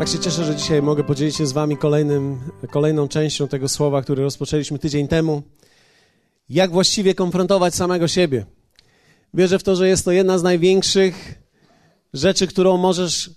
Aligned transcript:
Tak 0.00 0.08
się 0.08 0.18
cieszę, 0.18 0.44
że 0.44 0.56
dzisiaj 0.56 0.82
mogę 0.82 1.04
podzielić 1.04 1.36
się 1.36 1.46
z 1.46 1.52
Wami 1.52 1.76
kolejnym, 1.76 2.40
kolejną 2.70 3.08
częścią 3.08 3.48
tego 3.48 3.68
słowa, 3.68 4.02
które 4.02 4.22
rozpoczęliśmy 4.22 4.78
tydzień 4.78 5.08
temu. 5.08 5.42
Jak 6.48 6.70
właściwie 6.70 7.14
konfrontować 7.14 7.74
samego 7.74 8.08
siebie. 8.08 8.46
Wierzę 9.34 9.58
w 9.58 9.62
to, 9.62 9.76
że 9.76 9.88
jest 9.88 10.04
to 10.04 10.12
jedna 10.12 10.38
z 10.38 10.42
największych 10.42 11.34
rzeczy, 12.14 12.46
którą 12.46 12.76
możesz 12.76 13.30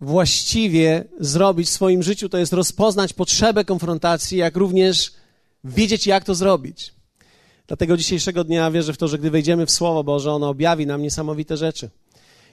właściwie 0.00 1.04
zrobić 1.20 1.68
w 1.68 1.72
swoim 1.72 2.02
życiu, 2.02 2.28
to 2.28 2.38
jest 2.38 2.52
rozpoznać 2.52 3.12
potrzebę 3.12 3.64
konfrontacji, 3.64 4.38
jak 4.38 4.56
również 4.56 5.12
wiedzieć, 5.64 6.06
jak 6.06 6.24
to 6.24 6.34
zrobić. 6.34 6.94
Dlatego 7.66 7.96
dzisiejszego 7.96 8.44
dnia 8.44 8.70
wierzę 8.70 8.92
w 8.92 8.96
to, 8.96 9.08
że 9.08 9.18
gdy 9.18 9.30
wejdziemy 9.30 9.66
w 9.66 9.70
Słowo 9.70 10.04
Boże, 10.04 10.32
ono 10.32 10.48
objawi 10.48 10.86
nam 10.86 11.02
niesamowite 11.02 11.56
rzeczy. 11.56 11.90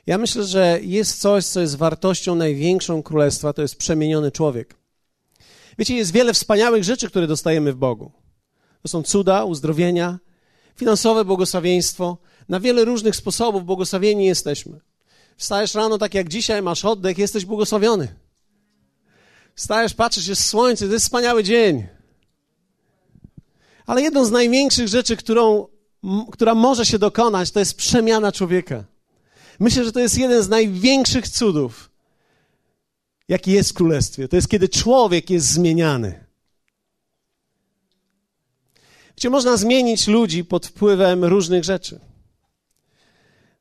Ja 0.07 0.17
myślę, 0.17 0.43
że 0.43 0.79
jest 0.81 1.21
coś, 1.21 1.45
co 1.45 1.61
jest 1.61 1.75
wartością 1.75 2.35
największą 2.35 3.03
królestwa, 3.03 3.53
to 3.53 3.61
jest 3.61 3.75
przemieniony 3.75 4.31
człowiek. 4.31 4.75
Wiecie, 5.77 5.95
jest 5.95 6.11
wiele 6.11 6.33
wspaniałych 6.33 6.83
rzeczy, 6.83 7.09
które 7.09 7.27
dostajemy 7.27 7.73
w 7.73 7.75
Bogu. 7.75 8.11
To 8.81 8.87
są 8.87 9.03
cuda, 9.03 9.43
uzdrowienia, 9.43 10.19
finansowe 10.75 11.25
błogosławieństwo. 11.25 12.17
Na 12.49 12.59
wiele 12.59 12.85
różnych 12.85 13.15
sposobów 13.15 13.65
błogosławieni 13.65 14.25
jesteśmy. 14.25 14.79
Wstajesz 15.37 15.75
rano 15.75 15.97
tak 15.97 16.13
jak 16.13 16.29
dzisiaj, 16.29 16.61
masz 16.61 16.85
oddech, 16.85 17.17
jesteś 17.17 17.45
błogosławiony. 17.45 18.15
Wstajesz, 19.55 19.93
patrzysz, 19.93 20.27
jest 20.27 20.45
słońce, 20.45 20.87
to 20.87 20.93
jest 20.93 21.05
wspaniały 21.05 21.43
dzień. 21.43 21.87
Ale 23.85 24.01
jedną 24.01 24.25
z 24.25 24.31
największych 24.31 24.87
rzeczy, 24.87 25.17
którą, 25.17 25.67
która 26.31 26.55
może 26.55 26.85
się 26.85 26.99
dokonać, 26.99 27.51
to 27.51 27.59
jest 27.59 27.77
przemiana 27.77 28.31
człowieka. 28.31 28.83
Myślę, 29.61 29.85
że 29.85 29.91
to 29.91 29.99
jest 29.99 30.17
jeden 30.17 30.43
z 30.43 30.49
największych 30.49 31.29
cudów, 31.29 31.89
jaki 33.27 33.51
jest 33.51 33.69
w 33.69 33.73
królestwie. 33.73 34.27
To 34.27 34.35
jest 34.35 34.49
kiedy 34.49 34.69
człowiek 34.69 35.29
jest 35.29 35.47
zmieniany. 35.47 36.25
Gdzie 39.15 39.29
można 39.29 39.57
zmienić 39.57 40.07
ludzi 40.07 40.45
pod 40.45 40.67
wpływem 40.67 41.25
różnych 41.25 41.63
rzeczy. 41.63 41.99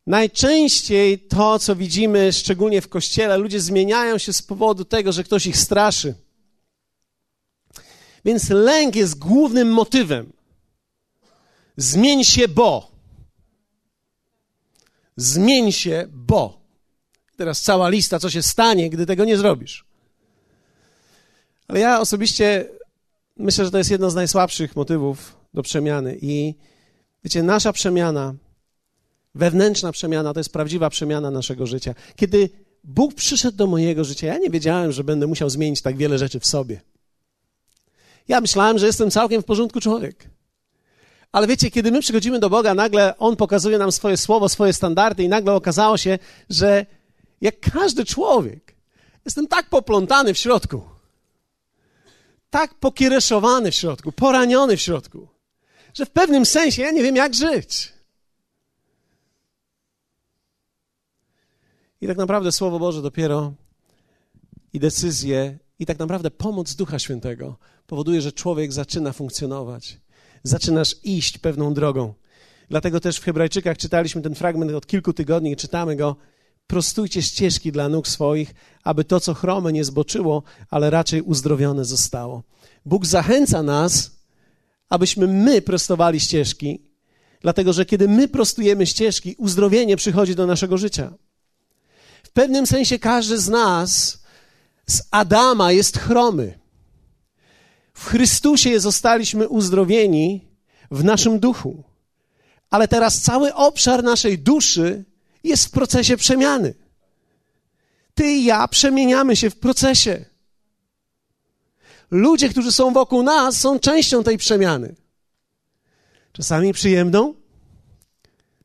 Najczęściej 0.06 1.18
to, 1.18 1.58
co 1.58 1.76
widzimy, 1.76 2.32
szczególnie 2.32 2.80
w 2.80 2.88
kościele, 2.88 3.38
ludzie 3.38 3.60
zmieniają 3.60 4.18
się 4.18 4.32
z 4.32 4.42
powodu 4.42 4.84
tego, 4.84 5.12
że 5.12 5.24
ktoś 5.24 5.46
ich 5.46 5.56
straszy. 5.56 6.14
Więc 8.24 8.50
lęk 8.50 8.96
jest 8.96 9.18
głównym 9.18 9.72
motywem. 9.72 10.32
Zmień 11.76 12.24
się, 12.24 12.48
bo. 12.48 12.89
Zmień 15.20 15.72
się, 15.72 16.06
bo. 16.12 16.60
Teraz 17.36 17.60
cała 17.60 17.88
lista, 17.88 18.18
co 18.18 18.30
się 18.30 18.42
stanie, 18.42 18.90
gdy 18.90 19.06
tego 19.06 19.24
nie 19.24 19.36
zrobisz. 19.36 19.84
Ale 21.68 21.80
ja 21.80 22.00
osobiście 22.00 22.68
myślę, 23.36 23.64
że 23.64 23.70
to 23.70 23.78
jest 23.78 23.90
jedno 23.90 24.10
z 24.10 24.14
najsłabszych 24.14 24.76
motywów 24.76 25.36
do 25.54 25.62
przemiany. 25.62 26.18
I 26.22 26.54
wiecie, 27.24 27.42
nasza 27.42 27.72
przemiana, 27.72 28.34
wewnętrzna 29.34 29.92
przemiana, 29.92 30.32
to 30.34 30.40
jest 30.40 30.52
prawdziwa 30.52 30.90
przemiana 30.90 31.30
naszego 31.30 31.66
życia. 31.66 31.94
Kiedy 32.16 32.50
Bóg 32.84 33.14
przyszedł 33.14 33.56
do 33.56 33.66
mojego 33.66 34.04
życia, 34.04 34.26
ja 34.26 34.38
nie 34.38 34.50
wiedziałem, 34.50 34.92
że 34.92 35.04
będę 35.04 35.26
musiał 35.26 35.50
zmienić 35.50 35.82
tak 35.82 35.96
wiele 35.96 36.18
rzeczy 36.18 36.40
w 36.40 36.46
sobie. 36.46 36.80
Ja 38.28 38.40
myślałem, 38.40 38.78
że 38.78 38.86
jestem 38.86 39.10
całkiem 39.10 39.42
w 39.42 39.44
porządku 39.44 39.80
człowiek. 39.80 40.30
Ale 41.32 41.46
wiecie, 41.46 41.70
kiedy 41.70 41.92
my 41.92 42.00
przychodzimy 42.00 42.38
do 42.38 42.50
Boga, 42.50 42.74
nagle 42.74 43.18
On 43.18 43.36
pokazuje 43.36 43.78
nam 43.78 43.92
swoje 43.92 44.16
słowo, 44.16 44.48
swoje 44.48 44.72
standardy 44.72 45.22
i 45.22 45.28
nagle 45.28 45.54
okazało 45.54 45.96
się, 45.96 46.18
że 46.50 46.86
jak 47.40 47.60
każdy 47.60 48.04
człowiek, 48.04 48.74
jestem 49.24 49.46
tak 49.46 49.68
poplątany 49.68 50.34
w 50.34 50.38
środku, 50.38 50.82
tak 52.50 52.74
pokiereszowany 52.74 53.70
w 53.70 53.74
środku, 53.74 54.12
poraniony 54.12 54.76
w 54.76 54.80
środku, 54.80 55.28
że 55.94 56.06
w 56.06 56.10
pewnym 56.10 56.46
sensie 56.46 56.82
ja 56.82 56.90
nie 56.90 57.02
wiem, 57.02 57.16
jak 57.16 57.34
żyć. 57.34 57.92
I 62.00 62.06
tak 62.06 62.16
naprawdę 62.16 62.52
Słowo 62.52 62.78
Boże 62.78 63.02
dopiero 63.02 63.52
i 64.72 64.80
decyzje, 64.80 65.58
i 65.78 65.86
tak 65.86 65.98
naprawdę 65.98 66.30
pomoc 66.30 66.74
Ducha 66.74 66.98
Świętego 66.98 67.56
powoduje, 67.86 68.20
że 68.20 68.32
człowiek 68.32 68.72
zaczyna 68.72 69.12
funkcjonować 69.12 69.98
zaczynasz 70.42 70.96
iść 71.04 71.38
pewną 71.38 71.74
drogą. 71.74 72.14
Dlatego 72.68 73.00
też 73.00 73.16
w 73.16 73.24
Hebrajczykach 73.24 73.78
czytaliśmy 73.78 74.22
ten 74.22 74.34
fragment 74.34 74.72
od 74.72 74.86
kilku 74.86 75.12
tygodni 75.12 75.52
i 75.52 75.56
czytamy 75.56 75.96
go. 75.96 76.16
Prostujcie 76.66 77.22
ścieżki 77.22 77.72
dla 77.72 77.88
nóg 77.88 78.08
swoich, 78.08 78.54
aby 78.84 79.04
to, 79.04 79.20
co 79.20 79.34
chrome, 79.34 79.72
nie 79.72 79.84
zboczyło, 79.84 80.42
ale 80.70 80.90
raczej 80.90 81.22
uzdrowione 81.22 81.84
zostało. 81.84 82.42
Bóg 82.86 83.06
zachęca 83.06 83.62
nas, 83.62 84.10
abyśmy 84.88 85.26
my 85.26 85.62
prostowali 85.62 86.20
ścieżki, 86.20 86.82
dlatego 87.40 87.72
że 87.72 87.86
kiedy 87.86 88.08
my 88.08 88.28
prostujemy 88.28 88.86
ścieżki, 88.86 89.34
uzdrowienie 89.38 89.96
przychodzi 89.96 90.34
do 90.34 90.46
naszego 90.46 90.78
życia. 90.78 91.12
W 92.22 92.30
pewnym 92.30 92.66
sensie 92.66 92.98
każdy 92.98 93.38
z 93.38 93.48
nas 93.48 94.18
z 94.86 95.02
Adama 95.10 95.72
jest 95.72 95.98
chromy. 95.98 96.59
W 98.00 98.04
Chrystusie 98.04 98.80
zostaliśmy 98.80 99.48
uzdrowieni 99.48 100.48
w 100.90 101.04
naszym 101.04 101.40
duchu. 101.40 101.84
Ale 102.70 102.88
teraz 102.88 103.20
cały 103.20 103.54
obszar 103.54 104.04
naszej 104.04 104.38
duszy 104.38 105.04
jest 105.44 105.66
w 105.66 105.70
procesie 105.70 106.16
przemiany. 106.16 106.74
Ty 108.14 108.26
i 108.26 108.44
ja 108.44 108.68
przemieniamy 108.68 109.36
się 109.36 109.50
w 109.50 109.56
procesie. 109.56 110.24
Ludzie, 112.10 112.48
którzy 112.48 112.72
są 112.72 112.92
wokół 112.92 113.22
nas, 113.22 113.56
są 113.56 113.78
częścią 113.78 114.24
tej 114.24 114.38
przemiany. 114.38 114.94
Czasami 116.32 116.72
przyjemną, 116.72 117.34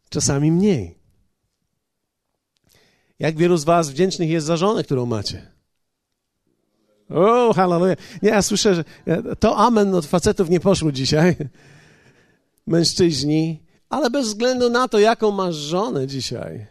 czasami 0.10 0.52
mniej. 0.52 0.98
Jak 3.20 3.38
wielu 3.38 3.58
z 3.58 3.64
Was 3.64 3.90
wdzięcznych 3.90 4.30
jest 4.30 4.48
za 4.48 4.58
żonę, 4.58 4.84
którą 4.84 5.06
macie? 5.06 5.55
O, 7.10 7.54
hallelujah. 7.54 7.98
Nie, 8.22 8.30
ja 8.30 8.42
słyszę, 8.42 8.76
że 8.76 8.84
to 9.40 9.58
amen 9.58 9.96
od 9.96 10.06
facetów 10.06 10.50
nie 10.50 10.60
poszło 10.60 10.92
dzisiaj. 10.92 11.36
Mężczyźni, 12.68 13.60
ale 13.90 14.10
bez 14.10 14.28
względu 14.28 14.70
na 14.70 14.88
to, 14.88 15.00
jaką 15.00 15.32
masz 15.32 15.56
żonę 15.56 16.08
dzisiaj. 16.08 16.66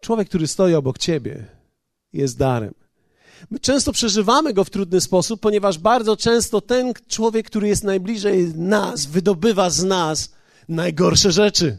Człowiek, 0.00 0.28
który 0.28 0.46
stoi 0.46 0.74
obok 0.74 0.98
ciebie, 0.98 1.46
jest 2.12 2.38
darem. 2.38 2.74
My 3.50 3.60
często 3.60 3.92
przeżywamy 3.92 4.52
go 4.52 4.64
w 4.64 4.70
trudny 4.70 5.00
sposób, 5.00 5.40
ponieważ 5.40 5.78
bardzo 5.78 6.16
często 6.16 6.60
ten 6.60 6.92
człowiek, 7.08 7.46
który 7.46 7.68
jest 7.68 7.84
najbliżej 7.84 8.54
nas, 8.54 9.06
wydobywa 9.06 9.70
z 9.70 9.84
nas 9.84 10.32
najgorsze 10.68 11.32
rzeczy. 11.32 11.78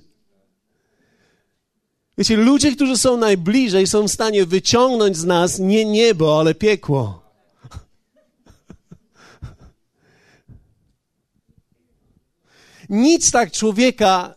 Wiecie, 2.18 2.38
ludzie, 2.38 2.76
którzy 2.76 2.98
są 2.98 3.18
najbliżej, 3.18 3.88
są 3.88 4.08
w 4.08 4.12
stanie 4.12 4.46
wyciągnąć 4.46 5.18
z 5.18 5.26
nas 5.26 5.60
nie 5.60 5.86
niebo, 5.86 6.40
ale 6.40 6.56
piekło. 6.56 7.22
Nic 12.90 13.32
tak 13.32 13.52
człowieka 13.52 14.36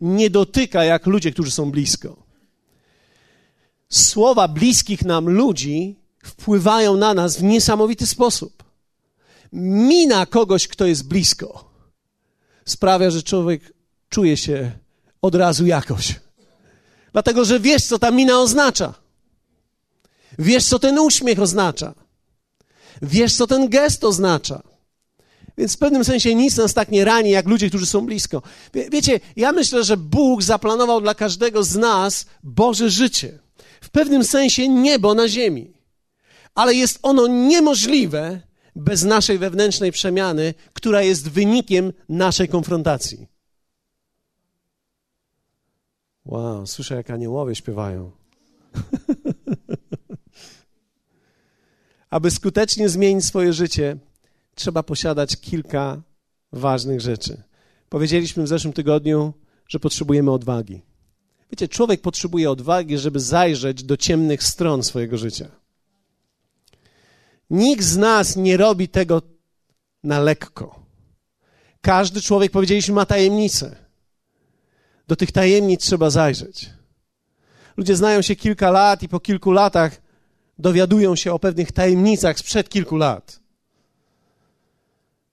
nie 0.00 0.30
dotyka, 0.30 0.84
jak 0.84 1.06
ludzie, 1.06 1.32
którzy 1.32 1.50
są 1.50 1.70
blisko. 1.70 2.22
Słowa 3.88 4.48
bliskich 4.48 5.04
nam 5.04 5.28
ludzi 5.28 5.96
wpływają 6.24 6.96
na 6.96 7.14
nas 7.14 7.36
w 7.36 7.42
niesamowity 7.42 8.06
sposób. 8.06 8.62
Mina 9.52 10.26
kogoś, 10.26 10.68
kto 10.68 10.86
jest 10.86 11.08
blisko, 11.08 11.70
sprawia, 12.64 13.10
że 13.10 13.22
człowiek 13.22 13.72
czuje 14.08 14.36
się 14.36 14.72
od 15.22 15.34
razu 15.34 15.66
jakoś. 15.66 16.20
Dlatego, 17.12 17.44
że 17.44 17.60
wiesz, 17.60 17.84
co 17.84 17.98
ta 17.98 18.10
mina 18.10 18.40
oznacza. 18.40 18.94
Wiesz, 20.38 20.64
co 20.64 20.78
ten 20.78 20.98
uśmiech 20.98 21.40
oznacza. 21.40 21.94
Wiesz, 23.02 23.36
co 23.36 23.46
ten 23.46 23.68
gest 23.68 24.04
oznacza. 24.04 24.62
Więc 25.58 25.74
w 25.74 25.78
pewnym 25.78 26.04
sensie 26.04 26.34
nic 26.34 26.56
nas 26.56 26.74
tak 26.74 26.90
nie 26.90 27.04
rani, 27.04 27.30
jak 27.30 27.46
ludzie, 27.46 27.68
którzy 27.68 27.86
są 27.86 28.06
blisko. 28.06 28.42
Wie, 28.74 28.90
wiecie, 28.90 29.20
ja 29.36 29.52
myślę, 29.52 29.84
że 29.84 29.96
Bóg 29.96 30.42
zaplanował 30.42 31.00
dla 31.00 31.14
każdego 31.14 31.64
z 31.64 31.76
nas 31.76 32.26
Boże 32.42 32.90
życie. 32.90 33.38
W 33.80 33.90
pewnym 33.90 34.24
sensie 34.24 34.68
niebo 34.68 35.14
na 35.14 35.28
ziemi. 35.28 35.72
Ale 36.54 36.74
jest 36.74 36.98
ono 37.02 37.26
niemożliwe 37.26 38.40
bez 38.76 39.02
naszej 39.02 39.38
wewnętrznej 39.38 39.92
przemiany, 39.92 40.54
która 40.72 41.02
jest 41.02 41.28
wynikiem 41.28 41.92
naszej 42.08 42.48
konfrontacji. 42.48 43.31
Wow, 46.26 46.66
słyszę 46.66 46.94
jak 46.94 47.10
aniołowie 47.10 47.54
śpiewają. 47.54 48.10
Aby 52.10 52.30
skutecznie 52.30 52.88
zmienić 52.88 53.24
swoje 53.24 53.52
życie, 53.52 53.96
trzeba 54.54 54.82
posiadać 54.82 55.36
kilka 55.36 56.02
ważnych 56.52 57.00
rzeczy. 57.00 57.42
Powiedzieliśmy 57.88 58.42
w 58.42 58.48
zeszłym 58.48 58.72
tygodniu, 58.72 59.32
że 59.68 59.80
potrzebujemy 59.80 60.30
odwagi. 60.30 60.82
Wiecie, 61.50 61.68
człowiek 61.68 62.00
potrzebuje 62.00 62.50
odwagi, 62.50 62.98
żeby 62.98 63.20
zajrzeć 63.20 63.84
do 63.84 63.96
ciemnych 63.96 64.42
stron 64.42 64.82
swojego 64.82 65.18
życia. 65.18 65.50
Nikt 67.50 67.84
z 67.84 67.96
nas 67.96 68.36
nie 68.36 68.56
robi 68.56 68.88
tego 68.88 69.22
na 70.04 70.20
lekko. 70.20 70.82
Każdy 71.80 72.20
człowiek, 72.20 72.52
powiedzieliśmy, 72.52 72.94
ma 72.94 73.06
tajemnicę. 73.06 73.81
Do 75.08 75.16
tych 75.16 75.32
tajemnic 75.32 75.80
trzeba 75.80 76.10
zajrzeć. 76.10 76.70
Ludzie 77.76 77.96
znają 77.96 78.22
się 78.22 78.36
kilka 78.36 78.70
lat 78.70 79.02
i 79.02 79.08
po 79.08 79.20
kilku 79.20 79.52
latach 79.52 80.02
dowiadują 80.58 81.16
się 81.16 81.32
o 81.32 81.38
pewnych 81.38 81.72
tajemnicach 81.72 82.38
sprzed 82.38 82.68
kilku 82.68 82.96
lat. 82.96 83.40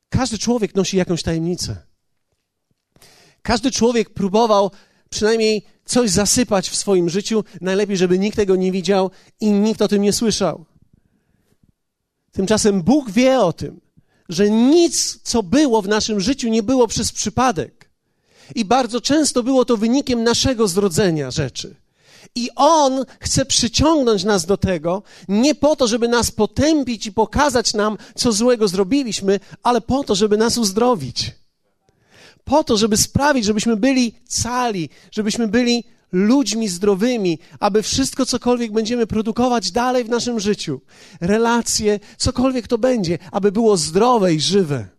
Każdy 0.09 0.37
człowiek 0.37 0.75
nosi 0.75 0.97
jakąś 0.97 1.23
tajemnicę. 1.23 1.77
Każdy 3.41 3.71
człowiek 3.71 4.09
próbował 4.09 4.71
przynajmniej 5.09 5.65
coś 5.85 6.09
zasypać 6.09 6.69
w 6.69 6.75
swoim 6.75 7.09
życiu, 7.09 7.43
najlepiej, 7.61 7.97
żeby 7.97 8.19
nikt 8.19 8.35
tego 8.35 8.55
nie 8.55 8.71
widział 8.71 9.11
i 9.39 9.51
nikt 9.51 9.81
o 9.81 9.87
tym 9.87 10.01
nie 10.01 10.13
słyszał. 10.13 10.65
Tymczasem 12.31 12.81
Bóg 12.81 13.11
wie 13.11 13.39
o 13.39 13.53
tym, 13.53 13.81
że 14.29 14.49
nic, 14.49 15.19
co 15.23 15.43
było 15.43 15.81
w 15.81 15.87
naszym 15.87 16.19
życiu, 16.19 16.49
nie 16.49 16.63
było 16.63 16.87
przez 16.87 17.11
przypadek. 17.11 17.78
I 18.55 18.65
bardzo 18.65 19.01
często 19.01 19.43
było 19.43 19.65
to 19.65 19.77
wynikiem 19.77 20.23
naszego 20.23 20.67
zrodzenia 20.67 21.31
rzeczy. 21.31 21.75
I 22.35 22.49
On 22.55 23.05
chce 23.19 23.45
przyciągnąć 23.45 24.23
nas 24.23 24.45
do 24.45 24.57
tego, 24.57 25.03
nie 25.27 25.55
po 25.55 25.75
to, 25.75 25.87
żeby 25.87 26.07
nas 26.07 26.31
potępić 26.31 27.05
i 27.05 27.11
pokazać 27.11 27.73
nam, 27.73 27.97
co 28.15 28.31
złego 28.31 28.67
zrobiliśmy, 28.67 29.39
ale 29.63 29.81
po 29.81 30.03
to, 30.03 30.15
żeby 30.15 30.37
nas 30.37 30.57
uzdrowić. 30.57 31.31
Po 32.43 32.63
to, 32.63 32.77
żeby 32.77 32.97
sprawić, 32.97 33.45
żebyśmy 33.45 33.77
byli 33.77 34.15
cali, 34.27 34.89
żebyśmy 35.11 35.47
byli 35.47 35.83
ludźmi 36.11 36.67
zdrowymi, 36.67 37.39
aby 37.59 37.83
wszystko, 37.83 38.25
cokolwiek 38.25 38.71
będziemy 38.71 39.07
produkować 39.07 39.71
dalej 39.71 40.03
w 40.03 40.09
naszym 40.09 40.39
życiu, 40.39 40.81
relacje, 41.21 41.99
cokolwiek 42.17 42.67
to 42.67 42.77
będzie, 42.77 43.17
aby 43.31 43.51
było 43.51 43.77
zdrowe 43.77 44.33
i 44.33 44.39
żywe. 44.39 44.98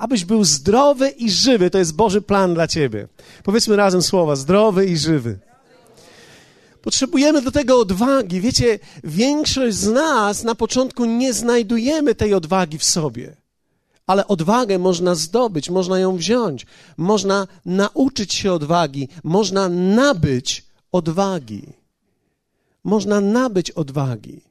Abyś 0.00 0.24
był 0.24 0.44
zdrowy 0.44 1.08
i 1.08 1.30
żywy, 1.30 1.70
to 1.70 1.78
jest 1.78 1.94
Boży 1.94 2.22
plan 2.22 2.54
dla 2.54 2.66
ciebie. 2.66 3.08
Powiedzmy 3.44 3.76
razem 3.76 4.02
słowa: 4.02 4.36
zdrowy 4.36 4.86
i 4.86 4.96
żywy. 4.96 5.38
Potrzebujemy 6.82 7.42
do 7.42 7.50
tego 7.50 7.80
odwagi. 7.80 8.40
Wiecie, 8.40 8.78
większość 9.04 9.76
z 9.76 9.88
nas 9.88 10.44
na 10.44 10.54
początku 10.54 11.04
nie 11.04 11.32
znajdujemy 11.32 12.14
tej 12.14 12.34
odwagi 12.34 12.78
w 12.78 12.84
sobie. 12.84 13.36
Ale 14.06 14.26
odwagę 14.26 14.78
można 14.78 15.14
zdobyć, 15.14 15.70
można 15.70 15.98
ją 15.98 16.16
wziąć, 16.16 16.66
można 16.96 17.46
nauczyć 17.64 18.34
się 18.34 18.52
odwagi, 18.52 19.08
można 19.24 19.68
nabyć 19.68 20.64
odwagi. 20.92 21.72
Można 22.84 23.20
nabyć 23.20 23.70
odwagi. 23.70 24.49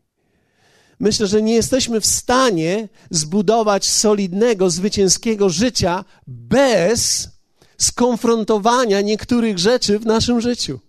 Myślę, 0.99 1.27
że 1.27 1.41
nie 1.41 1.53
jesteśmy 1.53 2.01
w 2.01 2.05
stanie 2.05 2.89
zbudować 3.09 3.89
solidnego, 3.89 4.69
zwycięskiego 4.69 5.49
życia 5.49 6.05
bez 6.27 7.29
skonfrontowania 7.77 9.01
niektórych 9.01 9.59
rzeczy 9.59 9.99
w 9.99 10.05
naszym 10.05 10.41
życiu. 10.41 10.79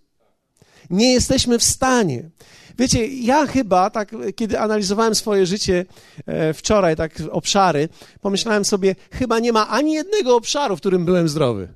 Nie 0.91 1.13
jesteśmy 1.13 1.59
w 1.59 1.65
stanie. 1.65 2.31
Wiecie, 2.79 3.07
ja 3.07 3.47
chyba, 3.47 3.91
tak, 3.91 4.15
kiedy 4.37 4.61
analizowałem 4.61 5.15
swoje 5.15 5.47
życie 5.47 5.87
e, 6.27 6.55
wczoraj, 6.55 6.97
tak 6.97 7.13
obszary, 7.31 7.89
pomyślałem 8.21 8.65
sobie, 8.65 8.97
chyba 9.11 9.39
nie 9.39 9.53
ma 9.53 9.69
ani 9.69 9.93
jednego 9.93 10.37
obszaru, 10.37 10.77
w 10.77 10.81
którym 10.81 11.05
byłem 11.05 11.29
zdrowy. 11.29 11.69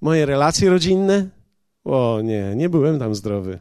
Moje 0.00 0.26
relacje 0.26 0.70
rodzinne? 0.70 1.28
O 1.84 2.20
nie, 2.24 2.52
nie 2.56 2.68
byłem 2.68 2.98
tam 2.98 3.14
zdrowy. 3.14 3.58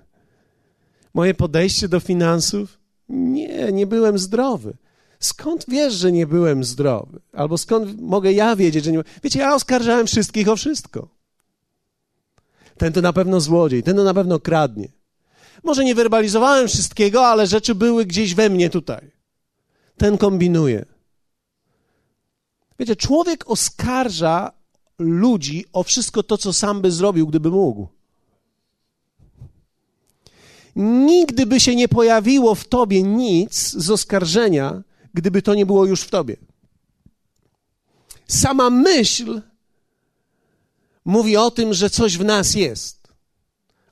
Moje 1.17 1.33
podejście 1.33 1.87
do 1.87 1.99
finansów? 1.99 2.79
Nie, 3.09 3.71
nie 3.71 3.87
byłem 3.87 4.17
zdrowy. 4.17 4.77
Skąd 5.19 5.65
wiesz, 5.67 5.93
że 5.93 6.11
nie 6.11 6.27
byłem 6.27 6.63
zdrowy? 6.63 7.19
Albo 7.33 7.57
skąd 7.57 8.01
mogę 8.01 8.33
ja 8.33 8.55
wiedzieć, 8.55 8.85
że 8.85 8.91
nie 8.91 9.03
Wiecie, 9.23 9.39
ja 9.39 9.55
oskarżałem 9.55 10.07
wszystkich 10.07 10.49
o 10.49 10.55
wszystko. 10.55 11.07
Ten 12.77 12.93
to 12.93 13.01
na 13.01 13.13
pewno 13.13 13.41
złodziej, 13.41 13.83
ten 13.83 13.95
to 13.95 14.03
na 14.03 14.13
pewno 14.13 14.39
kradnie. 14.39 14.87
Może 15.63 15.85
nie 15.85 15.95
werbalizowałem 15.95 16.67
wszystkiego, 16.67 17.27
ale 17.27 17.47
rzeczy 17.47 17.75
były 17.75 18.05
gdzieś 18.05 18.35
we 18.35 18.49
mnie 18.49 18.69
tutaj. 18.69 19.11
Ten 19.97 20.17
kombinuje. 20.17 20.85
Wiecie, 22.79 22.95
człowiek 22.95 23.49
oskarża 23.49 24.51
ludzi 24.99 25.65
o 25.73 25.83
wszystko 25.83 26.23
to, 26.23 26.37
co 26.37 26.53
sam 26.53 26.81
by 26.81 26.91
zrobił, 26.91 27.27
gdyby 27.27 27.51
mógł. 27.51 27.96
Nigdy 30.77 31.45
by 31.45 31.59
się 31.59 31.75
nie 31.75 31.88
pojawiło 31.88 32.56
w 32.56 32.65
tobie 32.65 33.03
nic 33.03 33.69
z 33.69 33.89
oskarżenia, 33.89 34.83
gdyby 35.13 35.41
to 35.41 35.56
nie 35.56 35.65
było 35.65 35.85
już 35.85 36.01
w 36.01 36.09
tobie. 36.09 36.35
Sama 38.27 38.69
myśl 38.69 39.41
mówi 41.06 41.38
o 41.38 41.51
tym, 41.51 41.74
że 41.74 41.89
coś 41.89 42.18
w 42.18 42.25
nas 42.25 42.56
jest. 42.56 43.07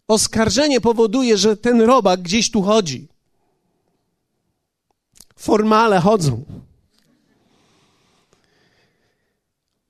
Oskarżenie 0.07 0.81
powoduje, 0.81 1.37
że 1.37 1.57
ten 1.57 1.81
robak 1.81 2.21
gdzieś 2.21 2.51
tu 2.51 2.61
chodzi. 2.61 3.07
Formale 5.35 5.99
chodzą. 5.99 6.43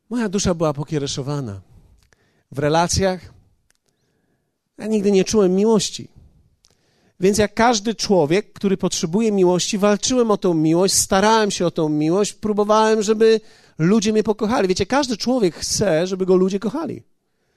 Moja 0.10 0.30
dusza 0.30 0.54
była 0.54 0.74
pokiereszowana. 0.74 1.62
W 2.52 2.60
relacjach 2.60 3.34
ja 4.78 4.88
nigdy 4.88 5.12
nie 5.12 5.24
czułem 5.24 5.56
miłości. 5.56 6.15
Więc 7.20 7.38
jak 7.38 7.54
każdy 7.54 7.96
człowiek, 7.96 8.54
który 8.54 8.78
potrzebuje 8.78 9.32
miłości, 9.32 9.78
walczyłem 9.78 10.32
o 10.32 10.38
tą 10.38 10.54
miłość, 10.54 10.94
starałem 10.94 11.52
się 11.52 11.66
o 11.66 11.72
tą 11.72 11.90
miłość, 11.90 12.34
próbowałem, 12.34 13.02
żeby 13.02 13.42
ludzie 13.78 14.12
mnie 14.12 14.24
pokochali. 14.24 14.68
Wiecie, 14.68 14.86
każdy 14.86 15.18
człowiek 15.18 15.56
chce, 15.56 16.08
żeby 16.08 16.26
go 16.26 16.36
ludzie 16.36 16.60
kochali 16.60 17.04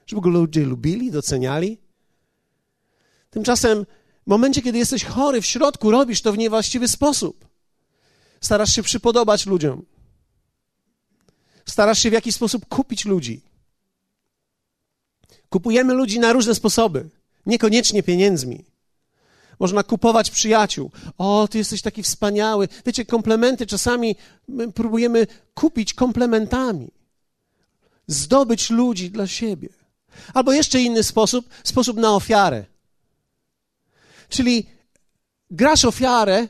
żeby 0.09 0.23
go 0.23 0.31
ludzie 0.31 0.65
lubili, 0.65 1.11
doceniali. 1.11 1.79
Tymczasem 3.31 3.87
w 4.27 4.31
momencie, 4.31 4.63
kiedy 4.63 4.79
jesteś 4.79 5.05
chory 5.05 5.43
w 5.43 5.47
środku, 5.47 5.91
robisz 5.91 6.23
to 6.23 6.33
w 6.33 6.39
niewłaściwy 6.39 6.89
sposób. 6.89 7.49
Starasz 8.41 8.75
się 8.75 8.83
przypodobać 8.83 9.47
ludziom. 9.47 9.87
Starasz 11.67 11.99
się 11.99 12.11
w 12.11 12.13
jakiś 12.13 12.35
sposób 12.35 12.67
kupić 12.67 13.05
ludzi. 13.05 13.43
Kupujemy 15.49 15.95
ludzi 15.95 16.19
na 16.19 16.33
różne 16.33 16.55
sposoby, 16.55 17.11
niekoniecznie 17.47 18.03
pieniędzmi. 18.03 18.65
Można 19.59 19.83
kupować 19.83 20.31
przyjaciół. 20.31 20.91
O, 21.19 21.49
ty 21.51 21.59
jesteś 21.59 21.83
taki 21.83 22.03
wspaniały. 22.03 22.69
Wiecie, 22.87 23.05
komplementy 23.05 23.67
czasami 23.67 24.17
próbujemy 24.75 25.27
kupić 25.55 25.95
komplementami. 25.95 26.89
Zdobyć 28.07 28.71
ludzi 28.71 29.11
dla 29.11 29.27
siebie. 29.27 29.69
Albo 30.35 30.53
jeszcze 30.53 30.81
inny 30.81 31.03
sposób, 31.03 31.49
sposób 31.65 31.97
na 31.97 32.15
ofiarę. 32.15 32.65
Czyli 34.29 34.67
grasz 35.51 35.85
ofiarę 35.85 36.49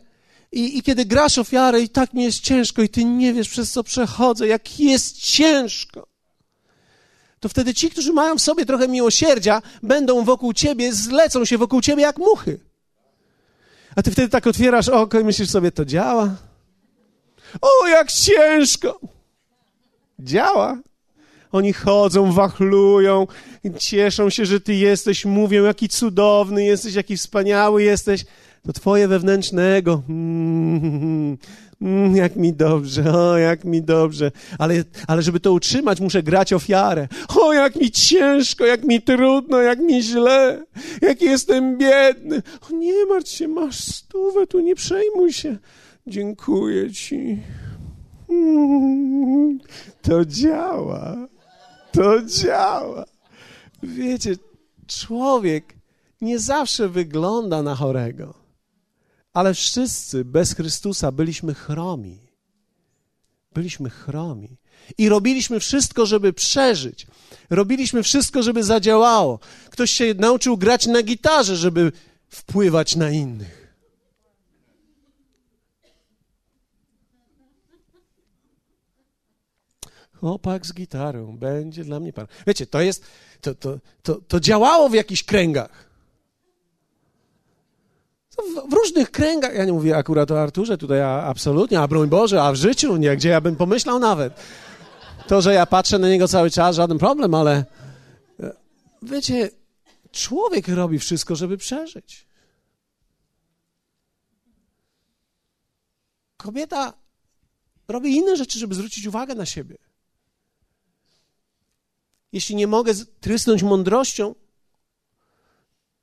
i, 0.52 0.78
i 0.78 0.82
kiedy 0.82 1.04
grasz 1.04 1.38
ofiarę 1.38 1.80
i 1.80 1.88
tak 1.88 2.14
mi 2.14 2.22
jest 2.22 2.40
ciężko 2.40 2.82
i 2.82 2.88
ty 2.88 3.04
nie 3.04 3.34
wiesz 3.34 3.48
przez 3.48 3.72
co 3.72 3.84
przechodzę, 3.84 4.46
jak 4.46 4.80
jest 4.80 5.18
ciężko, 5.18 6.08
to 7.40 7.48
wtedy 7.48 7.74
ci, 7.74 7.90
którzy 7.90 8.12
mają 8.12 8.36
w 8.36 8.42
sobie 8.42 8.66
trochę 8.66 8.88
miłosierdzia, 8.88 9.62
będą 9.82 10.24
wokół 10.24 10.52
ciebie, 10.52 10.92
zlecą 10.92 11.44
się 11.44 11.58
wokół 11.58 11.80
ciebie 11.80 12.02
jak 12.02 12.18
muchy. 12.18 12.67
A 13.98 14.02
ty 14.02 14.10
wtedy 14.10 14.28
tak 14.28 14.46
otwierasz 14.46 14.88
oko 14.88 15.20
i 15.20 15.24
myślisz 15.24 15.50
sobie, 15.50 15.72
to 15.72 15.84
działa. 15.84 16.34
O, 17.60 17.86
jak 17.86 18.12
ciężko! 18.12 19.00
Działa. 20.20 20.78
Oni 21.52 21.72
chodzą, 21.72 22.32
wachlują, 22.32 23.26
cieszą 23.78 24.30
się, 24.30 24.46
że 24.46 24.60
Ty 24.60 24.74
jesteś, 24.74 25.24
mówią, 25.24 25.64
jaki 25.64 25.88
cudowny 25.88 26.64
jesteś, 26.64 26.94
jaki 26.94 27.16
wspaniały 27.16 27.82
jesteś. 27.82 28.24
To 28.66 28.72
Twoje 28.72 29.08
wewnętrznego. 29.08 30.02
Mm, 30.08 31.38
mm, 31.82 32.16
jak 32.16 32.36
mi 32.36 32.52
dobrze, 32.52 33.12
o, 33.14 33.38
jak 33.38 33.64
mi 33.64 33.82
dobrze. 33.82 34.30
Ale, 34.58 34.84
ale 35.06 35.22
żeby 35.22 35.40
to 35.40 35.52
utrzymać, 35.52 36.00
muszę 36.00 36.22
grać 36.22 36.52
ofiarę. 36.52 37.08
O, 37.40 37.52
jak 37.52 37.76
mi 37.76 37.90
ciężko, 37.90 38.66
jak 38.66 38.84
mi 38.84 39.02
trudno, 39.02 39.60
jak 39.60 39.78
mi 39.78 40.02
źle, 40.02 40.64
jak 41.02 41.22
jestem 41.22 41.78
biedny. 41.78 42.42
O, 42.60 42.74
nie 42.74 43.06
martw 43.06 43.30
się, 43.30 43.48
masz 43.48 43.78
stówę, 43.78 44.46
tu 44.46 44.60
nie 44.60 44.74
przejmuj 44.74 45.32
się. 45.32 45.58
Dziękuję 46.06 46.92
Ci. 46.92 47.38
Mm, 48.30 49.58
to 50.02 50.24
działa. 50.24 51.28
To 51.92 52.22
działa. 52.22 53.04
Wiecie, 53.82 54.36
człowiek 54.86 55.74
nie 56.20 56.38
zawsze 56.38 56.88
wygląda 56.88 57.62
na 57.62 57.74
chorego, 57.74 58.34
ale 59.38 59.54
wszyscy 59.54 60.24
bez 60.24 60.54
Chrystusa 60.54 61.12
byliśmy 61.12 61.54
chromi. 61.54 62.18
Byliśmy 63.52 63.90
chromi. 63.90 64.56
I 64.98 65.08
robiliśmy 65.08 65.60
wszystko, 65.60 66.06
żeby 66.06 66.32
przeżyć. 66.32 67.06
Robiliśmy 67.50 68.02
wszystko, 68.02 68.42
żeby 68.42 68.64
zadziałało. 68.64 69.38
Ktoś 69.70 69.90
się 69.90 70.14
nauczył 70.14 70.56
grać 70.56 70.86
na 70.86 71.02
gitarze, 71.02 71.56
żeby 71.56 71.92
wpływać 72.28 72.96
na 72.96 73.10
innych. 73.10 73.74
Chłopak 80.14 80.66
z 80.66 80.72
gitarą 80.72 81.38
będzie 81.38 81.84
dla 81.84 82.00
mnie 82.00 82.12
pan. 82.12 82.26
Wiecie, 82.46 82.66
to 82.66 82.80
jest, 82.80 83.04
to, 83.40 83.54
to, 83.54 83.78
to, 84.02 84.20
to 84.28 84.40
działało 84.40 84.88
w 84.88 84.94
jakichś 84.94 85.22
kręgach. 85.22 85.87
W, 88.38 88.70
w, 88.70 88.72
różnych 88.72 89.10
kręgach, 89.10 89.54
ja 89.54 89.64
nie 89.64 89.72
mówię 89.72 89.96
akurat 89.96 90.30
o 90.30 90.40
Arturze, 90.40 90.78
tutaj 90.78 91.02
absolutnie, 91.02 91.80
a 91.80 91.88
broń 91.88 92.08
Boże, 92.08 92.42
a 92.42 92.52
w 92.52 92.56
życiu 92.56 92.96
nie, 92.96 93.16
gdzie 93.16 93.28
ja 93.28 93.40
bym 93.40 93.56
pomyślał 93.56 93.98
nawet. 93.98 94.32
To, 95.26 95.42
że 95.42 95.54
ja 95.54 95.66
patrzę 95.66 95.98
na 95.98 96.08
niego 96.08 96.28
cały 96.28 96.50
czas, 96.50 96.76
żaden 96.76 96.98
problem, 96.98 97.34
ale 97.34 97.64
e, 98.40 98.52
wiecie, 99.02 99.50
człowiek 100.12 100.68
robi 100.68 100.98
wszystko, 100.98 101.36
żeby 101.36 101.56
przeżyć. 101.56 102.26
Kobieta 106.36 106.92
robi 107.88 108.16
inne 108.16 108.36
rzeczy, 108.36 108.58
żeby 108.58 108.74
zwrócić 108.74 109.06
uwagę 109.06 109.34
na 109.34 109.46
siebie. 109.46 109.78
Jeśli 112.32 112.56
nie 112.56 112.66
mogę 112.66 112.92
trysnąć 113.20 113.62
mądrością, 113.62 114.34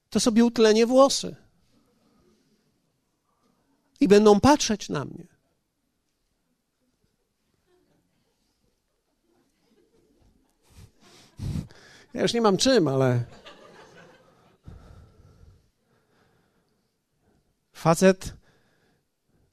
to 0.10 0.20
sobie 0.20 0.46
utlenię 0.46 0.86
włosy. 0.86 1.45
I 4.00 4.08
będą 4.08 4.40
patrzeć 4.40 4.90
na 4.90 5.06
mnie. 5.06 5.28
Ja 12.14 12.22
już 12.22 12.34
nie 12.34 12.42
mam 12.42 12.58
czym, 12.58 12.88
ale. 12.88 13.24
Facet 17.74 18.34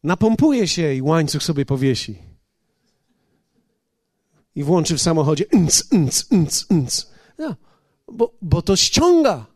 napompuje 0.02 0.68
się 0.68 0.94
i 0.94 1.02
łańcuch 1.02 1.42
sobie 1.42 1.66
powiesi. 1.66 2.18
I 4.54 4.64
włączy 4.64 4.96
w 4.96 5.02
samochodzie 5.02 5.44
nc, 5.50 5.84
nc, 5.92 6.24
nc, 6.30 6.66
nc. 6.70 7.06
No, 7.38 7.56
bo, 8.08 8.34
bo 8.42 8.62
to 8.62 8.76
ściąga. 8.76 9.46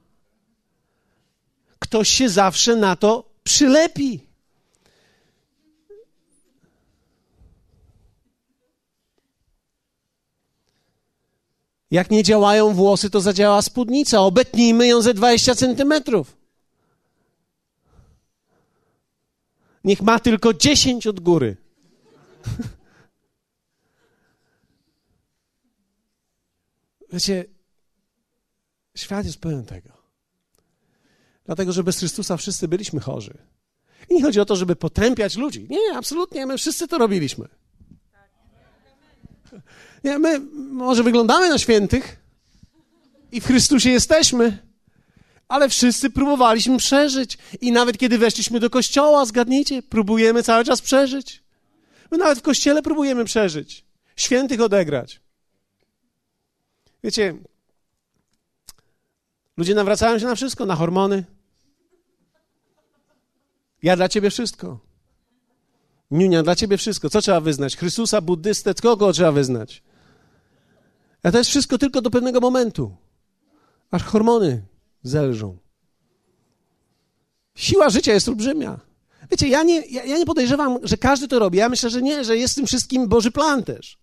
Ktoś 1.78 2.08
się 2.08 2.28
zawsze 2.28 2.76
na 2.76 2.96
to 2.96 3.32
przylepi. 3.44 4.25
Jak 11.90 12.10
nie 12.10 12.22
działają 12.22 12.74
włosy, 12.74 13.10
to 13.10 13.20
zadziała 13.20 13.62
spódnica. 13.62 14.20
Obetnijmy 14.20 14.86
ją 14.86 15.02
ze 15.02 15.14
20 15.14 15.54
centymetrów. 15.54 16.36
Niech 19.84 20.02
ma 20.02 20.20
tylko 20.20 20.54
10 20.54 21.06
od 21.06 21.20
góry. 21.20 21.56
Wiecie, 27.12 27.44
świat 28.96 29.26
jest 29.26 29.38
pełen 29.40 29.64
tego. 29.64 29.88
Dlatego, 31.44 31.72
że 31.72 31.84
bez 31.84 31.98
Chrystusa 31.98 32.36
wszyscy 32.36 32.68
byliśmy 32.68 33.00
chorzy. 33.00 33.38
I 34.08 34.14
nie 34.14 34.22
chodzi 34.22 34.40
o 34.40 34.44
to, 34.44 34.56
żeby 34.56 34.76
potępiać 34.76 35.36
ludzi. 35.36 35.66
Nie, 35.70 35.96
absolutnie, 35.96 36.46
my 36.46 36.58
wszyscy 36.58 36.88
to 36.88 36.98
robiliśmy. 36.98 37.48
Nie, 40.06 40.18
my 40.18 40.40
może 40.70 41.02
wyglądamy 41.02 41.48
na 41.48 41.58
świętych 41.58 42.16
i 43.32 43.40
w 43.40 43.46
Chrystusie 43.46 43.90
jesteśmy, 43.90 44.58
ale 45.48 45.68
wszyscy 45.68 46.10
próbowaliśmy 46.10 46.78
przeżyć. 46.78 47.38
I 47.60 47.72
nawet 47.72 47.98
kiedy 47.98 48.18
weszliśmy 48.18 48.60
do 48.60 48.70
kościoła, 48.70 49.24
zgadnijcie, 49.24 49.82
próbujemy 49.82 50.42
cały 50.42 50.64
czas 50.64 50.82
przeżyć. 50.82 51.42
My 52.10 52.18
nawet 52.18 52.38
w 52.38 52.42
kościele 52.42 52.82
próbujemy 52.82 53.24
przeżyć, 53.24 53.84
świętych 54.16 54.60
odegrać. 54.60 55.20
Wiecie, 57.04 57.34
ludzie 59.56 59.74
nawracają 59.74 60.18
się 60.18 60.26
na 60.26 60.34
wszystko, 60.34 60.66
na 60.66 60.76
hormony. 60.76 61.24
Ja 63.82 63.96
dla 63.96 64.08
ciebie 64.08 64.30
wszystko. 64.30 64.78
Niunia, 66.10 66.42
dla 66.42 66.56
ciebie 66.56 66.76
wszystko. 66.76 67.10
Co 67.10 67.20
trzeba 67.20 67.40
wyznać? 67.40 67.76
Chrystusa, 67.76 68.20
buddystę, 68.20 68.74
kogo 68.74 69.12
trzeba 69.12 69.32
wyznać? 69.32 69.82
A 71.26 71.32
to 71.32 71.38
jest 71.38 71.50
wszystko 71.50 71.78
tylko 71.78 72.02
do 72.02 72.10
pewnego 72.10 72.40
momentu, 72.40 72.96
aż 73.90 74.02
hormony 74.02 74.62
zelżą. 75.02 75.56
Siła 77.54 77.90
życia 77.90 78.12
jest 78.12 78.28
olbrzymia. 78.28 78.80
Wiecie, 79.30 79.48
ja 79.48 79.62
nie, 79.62 79.80
ja, 79.80 80.04
ja 80.04 80.18
nie 80.18 80.26
podejrzewam, 80.26 80.78
że 80.82 80.96
każdy 80.96 81.28
to 81.28 81.38
robi. 81.38 81.58
Ja 81.58 81.68
myślę, 81.68 81.90
że 81.90 82.02
nie, 82.02 82.24
że 82.24 82.36
jest 82.36 82.54
tym 82.54 82.66
wszystkim 82.66 83.08
Boży 83.08 83.30
plan 83.30 83.62
też. 83.62 83.98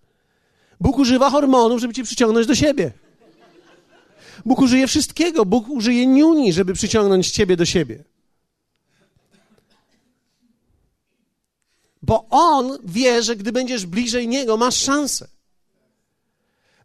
Bóg 0.80 0.98
używa 0.98 1.30
hormonów, 1.30 1.82
żeby 1.82 1.94
cię 1.94 2.04
przyciągnąć 2.04 2.48
do 2.48 2.56
siebie. 2.56 2.92
Bóg 4.46 4.60
użyje 4.60 4.88
wszystkiego. 4.88 5.46
Bóg 5.46 5.70
użyje 5.70 6.08
niuni, 6.08 6.54
żeby 6.54 6.74
przyciągnąć 6.74 7.32
ciebie 7.32 7.58
do 7.58 7.66
siebie. 7.66 8.04
Bo 12.02 12.28
On 12.30 12.78
wie, 12.84 13.24
że 13.24 13.36
gdy 13.36 13.52
będziesz 13.52 13.86
bliżej 13.86 14.28
Niego, 14.28 14.58
masz 14.58 14.76
szansę. 14.76 15.33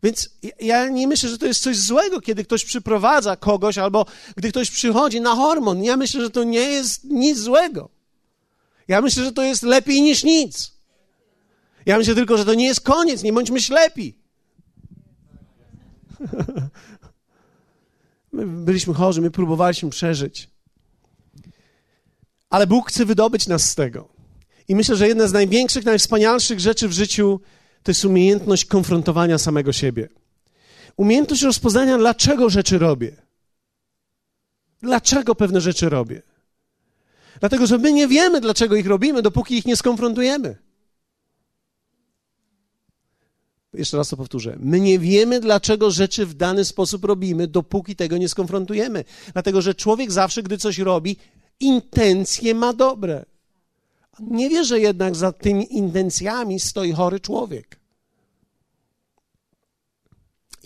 Więc 0.03 0.31
ja 0.61 0.89
nie 0.89 1.09
myślę, 1.09 1.29
że 1.29 1.39
to 1.39 1.47
jest 1.47 1.63
coś 1.63 1.77
złego, 1.77 2.21
kiedy 2.21 2.45
ktoś 2.45 2.65
przyprowadza 2.65 3.37
kogoś 3.37 3.79
albo 3.79 4.07
gdy 4.37 4.51
ktoś 4.51 4.71
przychodzi 4.71 5.21
na 5.21 5.35
hormon. 5.35 5.85
Ja 5.85 5.97
myślę, 5.97 6.21
że 6.21 6.31
to 6.31 6.45
nie 6.45 6.61
jest 6.61 7.05
nic 7.05 7.39
złego. 7.39 7.89
Ja 8.89 9.01
myślę, 9.01 9.25
że 9.25 9.33
to 9.33 9.43
jest 9.43 9.63
lepiej 9.63 10.03
niż 10.03 10.25
nic. 10.25 10.73
Ja 11.87 11.99
myślę 11.99 12.15
tylko, 12.15 12.37
że 12.37 12.45
to 12.45 12.55
nie 12.55 12.67
jest 12.67 12.81
koniec, 12.81 13.23
nie 13.23 13.33
bądźmy 13.33 13.61
ślepi. 13.61 14.19
My 18.33 18.47
byliśmy 18.47 18.95
chorzy, 18.95 19.21
my 19.21 19.31
próbowaliśmy 19.31 19.91
przeżyć. 19.91 20.51
Ale 22.51 22.67
Bóg 22.67 22.89
chce 22.89 23.05
wydobyć 23.05 23.47
nas 23.47 23.71
z 23.71 23.75
tego. 23.75 24.09
I 24.69 24.75
myślę, 24.75 24.97
że 24.97 25.09
jedna 25.09 25.29
z 25.29 25.33
największych, 25.33 25.85
najwspanialszych 25.85 26.61
rzeczy 26.61 26.89
w 26.89 26.93
życiu 26.93 27.41
to 27.89 27.91
jest 27.91 28.05
umiejętność 28.05 28.65
konfrontowania 28.65 29.39
samego 29.39 29.73
siebie. 29.73 30.09
Umiejętność 30.97 31.43
rozpoznania, 31.43 31.99
dlaczego 31.99 32.51
rzeczy 32.51 32.79
robię. 32.79 33.17
Dlaczego 34.83 35.35
pewne 35.35 35.61
rzeczy 35.61 35.89
robię. 35.89 36.23
Dlatego, 37.41 37.67
że 37.67 37.79
my 37.79 37.93
nie 37.93 38.09
wiemy, 38.09 38.41
dlaczego 38.41 38.77
ich 38.77 38.87
robimy, 38.87 39.23
dopóki 39.23 39.55
ich 39.59 39.67
nie 39.67 39.77
skonfrontujemy. 39.77 40.57
Jeszcze 43.75 43.97
raz 43.97 44.09
to 44.09 44.17
powtórzę. 44.17 44.57
My 44.61 44.81
nie 44.81 44.99
wiemy, 44.99 45.41
dlaczego 45.41 45.91
rzeczy 45.91 46.27
w 46.27 46.35
dany 46.35 46.65
sposób 46.65 47.05
robimy, 47.05 47.47
dopóki 47.47 47.97
tego 47.97 48.17
nie 48.19 48.29
skonfrontujemy. 48.29 49.05
Dlatego, 49.33 49.63
że 49.63 49.75
człowiek 49.75 50.13
zawsze, 50.13 50.43
gdy 50.43 50.59
coś 50.59 50.79
robi, 50.79 51.17
intencje 51.61 52.55
ma 52.55 52.73
dobre. 52.73 53.25
Nie 54.21 54.51
wie, 54.51 54.65
że 54.65 54.81
jednak 54.81 55.17
za 55.17 55.33
tymi 55.33 55.77
intencjami 55.77 56.61
stoi 56.61 56.93
chory 56.93 57.21
człowiek. 57.21 57.78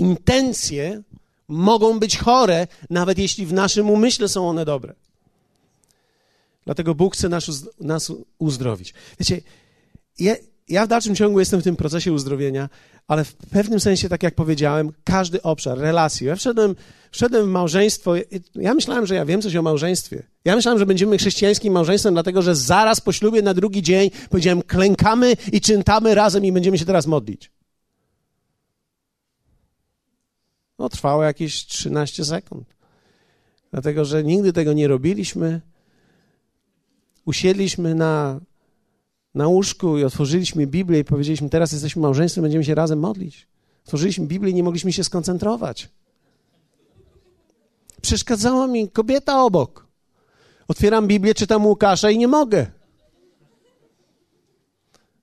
Intencje 0.02 1.02
mogą 1.48 1.98
być 1.98 2.18
chore, 2.18 2.66
nawet 2.90 3.18
jeśli 3.18 3.46
w 3.46 3.52
naszym 3.52 3.90
umyśle 3.90 4.28
są 4.28 4.48
one 4.48 4.64
dobre. 4.64 4.94
Dlatego 6.64 6.94
Bóg 6.94 7.14
chce 7.14 7.28
nas, 7.28 7.44
nas 7.80 8.12
uzdrowić. 8.38 8.94
Wiecie, 9.20 9.40
ja, 10.18 10.34
ja 10.68 10.86
w 10.86 10.88
dalszym 10.88 11.14
ciągu 11.14 11.38
jestem 11.38 11.60
w 11.60 11.64
tym 11.64 11.76
procesie 11.76 12.12
uzdrowienia, 12.12 12.68
ale 13.08 13.24
w 13.24 13.34
pewnym 13.34 13.80
sensie, 13.80 14.08
tak 14.08 14.22
jak 14.22 14.34
powiedziałem, 14.34 14.92
każdy 15.04 15.42
obszar, 15.42 15.78
relacje. 15.78 16.28
Ja 16.28 16.36
wszedłem, 16.36 16.76
wszedłem 17.10 17.46
w 17.46 17.48
małżeństwo, 17.48 18.14
ja 18.54 18.74
myślałem, 18.74 19.06
że 19.06 19.14
ja 19.14 19.24
wiem 19.24 19.42
coś 19.42 19.56
o 19.56 19.62
małżeństwie. 19.62 20.22
Ja 20.44 20.56
myślałem, 20.56 20.78
że 20.78 20.86
będziemy 20.86 21.18
chrześcijańskim 21.18 21.72
małżeństwem, 21.72 22.14
dlatego 22.14 22.42
że 22.42 22.56
zaraz 22.56 23.00
po 23.00 23.12
ślubie 23.12 23.42
na 23.42 23.54
drugi 23.54 23.82
dzień 23.82 24.10
powiedziałem, 24.30 24.62
klękamy 24.62 25.36
i 25.52 25.60
czytamy 25.60 26.14
razem 26.14 26.44
i 26.44 26.52
będziemy 26.52 26.78
się 26.78 26.84
teraz 26.84 27.06
modlić. 27.06 27.50
No, 30.82 30.88
trwało 30.88 31.22
jakieś 31.22 31.66
13 31.66 32.24
sekund. 32.24 32.74
Dlatego, 33.70 34.04
że 34.04 34.24
nigdy 34.24 34.52
tego 34.52 34.72
nie 34.72 34.88
robiliśmy. 34.88 35.60
Usiedliśmy 37.24 37.94
na 37.94 38.40
na 39.34 39.48
łóżku 39.48 39.98
i 39.98 40.04
otworzyliśmy 40.04 40.66
Biblię 40.66 40.98
i 40.98 41.04
powiedzieliśmy, 41.04 41.50
teraz 41.50 41.72
jesteśmy 41.72 42.02
małżeństwem, 42.02 42.42
będziemy 42.42 42.64
się 42.64 42.74
razem 42.74 42.98
modlić. 42.98 43.48
Otworzyliśmy 43.84 44.26
Biblię 44.26 44.50
i 44.50 44.54
nie 44.54 44.62
mogliśmy 44.62 44.92
się 44.92 45.04
skoncentrować. 45.04 45.88
Przeszkadzała 48.02 48.66
mi 48.66 48.88
kobieta 48.88 49.44
obok. 49.44 49.86
Otwieram 50.68 51.06
Biblię, 51.06 51.34
czytam 51.34 51.66
Łukasza 51.66 52.10
i 52.10 52.18
nie 52.18 52.28
mogę. 52.28 52.66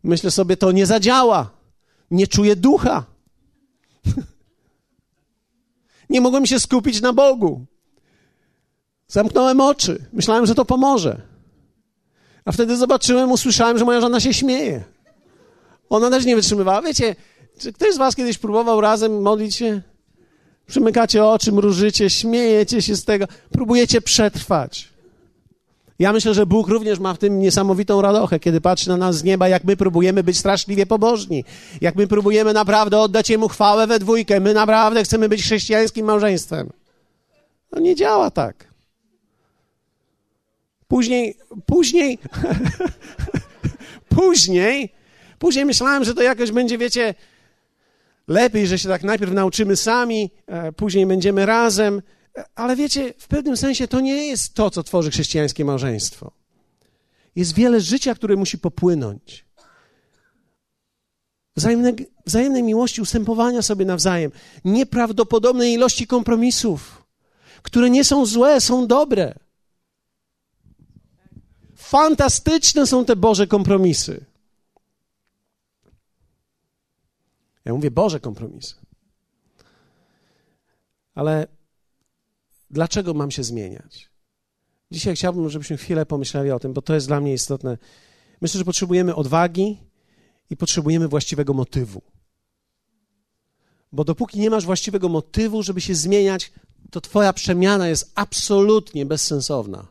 Myślę 0.03 0.31
sobie, 0.31 0.57
to 0.57 0.71
nie 0.71 0.85
zadziała. 0.85 1.51
Nie 2.11 2.27
czuję 2.27 2.55
ducha. 2.55 3.05
nie 6.09 6.21
mogłem 6.21 6.45
się 6.45 6.59
skupić 6.59 7.01
na 7.01 7.13
Bogu. 7.13 7.65
Zamknąłem 9.07 9.61
oczy. 9.61 10.05
Myślałem, 10.13 10.45
że 10.45 10.55
to 10.55 10.65
pomoże. 10.65 11.21
A 12.45 12.51
wtedy 12.51 12.77
zobaczyłem, 12.77 13.31
usłyszałem, 13.31 13.77
że 13.77 13.85
moja 13.85 14.01
żona 14.01 14.19
się 14.19 14.33
śmieje. 14.33 14.83
Ona 15.89 16.09
też 16.09 16.25
nie 16.25 16.35
wytrzymywała. 16.35 16.81
Wiecie, 16.81 17.15
Czy 17.59 17.73
ktoś 17.73 17.93
z 17.93 17.97
was 17.97 18.15
kiedyś 18.15 18.37
próbował 18.37 18.81
razem 18.81 19.21
modlić 19.21 19.55
się? 19.55 19.81
Przymykacie 20.67 21.25
oczy, 21.25 21.51
mrużycie, 21.51 22.09
śmiejecie 22.09 22.81
się 22.81 22.95
z 22.95 23.05
tego, 23.05 23.25
próbujecie 23.51 24.01
przetrwać. 24.01 24.88
Ja 25.99 26.13
myślę, 26.13 26.33
że 26.33 26.45
Bóg 26.45 26.67
również 26.67 26.99
ma 26.99 27.13
w 27.13 27.17
tym 27.17 27.39
niesamowitą 27.39 28.01
radochę, 28.01 28.39
kiedy 28.39 28.61
patrzy 28.61 28.89
na 28.89 28.97
nas 28.97 29.17
z 29.17 29.23
nieba, 29.23 29.47
jak 29.47 29.63
my 29.63 29.77
próbujemy 29.77 30.23
być 30.23 30.37
straszliwie 30.37 30.85
pobożni, 30.85 31.43
jak 31.81 31.95
my 31.95 32.07
próbujemy 32.07 32.53
naprawdę 32.53 32.99
oddać 32.99 33.29
Jemu 33.29 33.47
chwałę 33.47 33.87
we 33.87 33.99
dwójkę, 33.99 34.39
my 34.39 34.53
naprawdę 34.53 35.03
chcemy 35.03 35.29
być 35.29 35.41
chrześcijańskim 35.41 36.05
małżeństwem. 36.05 36.69
No 37.71 37.79
nie 37.79 37.95
działa 37.95 38.31
tak. 38.31 38.69
Później, 40.87 41.37
później, 41.65 42.19
później, 44.17 44.93
później 45.39 45.65
myślałem, 45.65 46.03
że 46.03 46.13
to 46.13 46.21
jakoś 46.23 46.51
będzie, 46.51 46.77
wiecie, 46.77 47.13
lepiej, 48.27 48.67
że 48.67 48.79
się 48.79 48.89
tak 48.89 49.03
najpierw 49.03 49.31
nauczymy 49.31 49.75
sami, 49.75 50.31
e, 50.47 50.71
później 50.71 51.05
będziemy 51.05 51.45
razem. 51.45 52.01
Ale 52.55 52.75
wiecie, 52.75 53.13
w 53.17 53.27
pewnym 53.27 53.57
sensie 53.57 53.87
to 53.87 53.99
nie 53.99 54.27
jest 54.27 54.53
to, 54.53 54.69
co 54.69 54.83
tworzy 54.83 55.11
chrześcijańskie 55.11 55.65
małżeństwo. 55.65 56.31
Jest 57.35 57.53
wiele 57.53 57.81
życia, 57.81 58.15
które 58.15 58.35
musi 58.35 58.57
popłynąć. 58.57 59.45
Wzajemne, 61.55 61.93
wzajemnej 62.25 62.63
miłości, 62.63 63.01
ustępowania 63.01 63.61
sobie 63.61 63.85
nawzajem, 63.85 64.31
nieprawdopodobnej 64.65 65.73
ilości 65.73 66.07
kompromisów, 66.07 67.05
które 67.61 67.89
nie 67.89 68.03
są 68.03 68.25
złe, 68.25 68.61
są 68.61 68.87
dobre. 68.87 69.39
Fantastyczne 71.75 72.87
są 72.87 73.05
te 73.05 73.15
Boże 73.15 73.47
kompromisy. 73.47 74.25
Ja 77.65 77.73
mówię 77.73 77.91
Boże 77.91 78.19
kompromisy. 78.19 78.75
Ale 81.15 81.47
dlaczego 82.71 83.13
mam 83.13 83.31
się 83.31 83.43
zmieniać? 83.43 84.09
Dzisiaj 84.91 85.15
chciałbym, 85.15 85.49
żebyśmy 85.49 85.77
chwilę 85.77 86.05
pomyśleli 86.05 86.51
o 86.51 86.59
tym, 86.59 86.73
bo 86.73 86.81
to 86.81 86.95
jest 86.95 87.07
dla 87.07 87.21
mnie 87.21 87.33
istotne. 87.33 87.77
Myślę, 88.41 88.57
że 88.57 88.65
potrzebujemy 88.65 89.15
odwagi 89.15 89.77
i 90.49 90.57
potrzebujemy 90.57 91.07
właściwego 91.07 91.53
motywu. 91.53 92.01
Bo 93.91 94.03
dopóki 94.03 94.39
nie 94.39 94.49
masz 94.49 94.65
właściwego 94.65 95.09
motywu, 95.09 95.63
żeby 95.63 95.81
się 95.81 95.95
zmieniać, 95.95 96.51
to 96.91 97.01
Twoja 97.01 97.33
przemiana 97.33 97.87
jest 97.87 98.11
absolutnie 98.15 99.05
bezsensowna. 99.05 99.87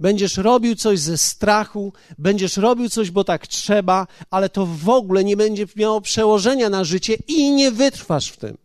Będziesz 0.00 0.36
robił 0.36 0.76
coś 0.76 1.00
ze 1.00 1.18
strachu, 1.18 1.92
będziesz 2.18 2.56
robił 2.56 2.88
coś, 2.88 3.10
bo 3.10 3.24
tak 3.24 3.46
trzeba, 3.46 4.06
ale 4.30 4.48
to 4.48 4.66
w 4.66 4.88
ogóle 4.88 5.24
nie 5.24 5.36
będzie 5.36 5.66
miało 5.76 6.00
przełożenia 6.00 6.70
na 6.70 6.84
życie 6.84 7.14
i 7.28 7.52
nie 7.52 7.70
wytrwasz 7.70 8.28
w 8.28 8.36
tym. 8.36 8.58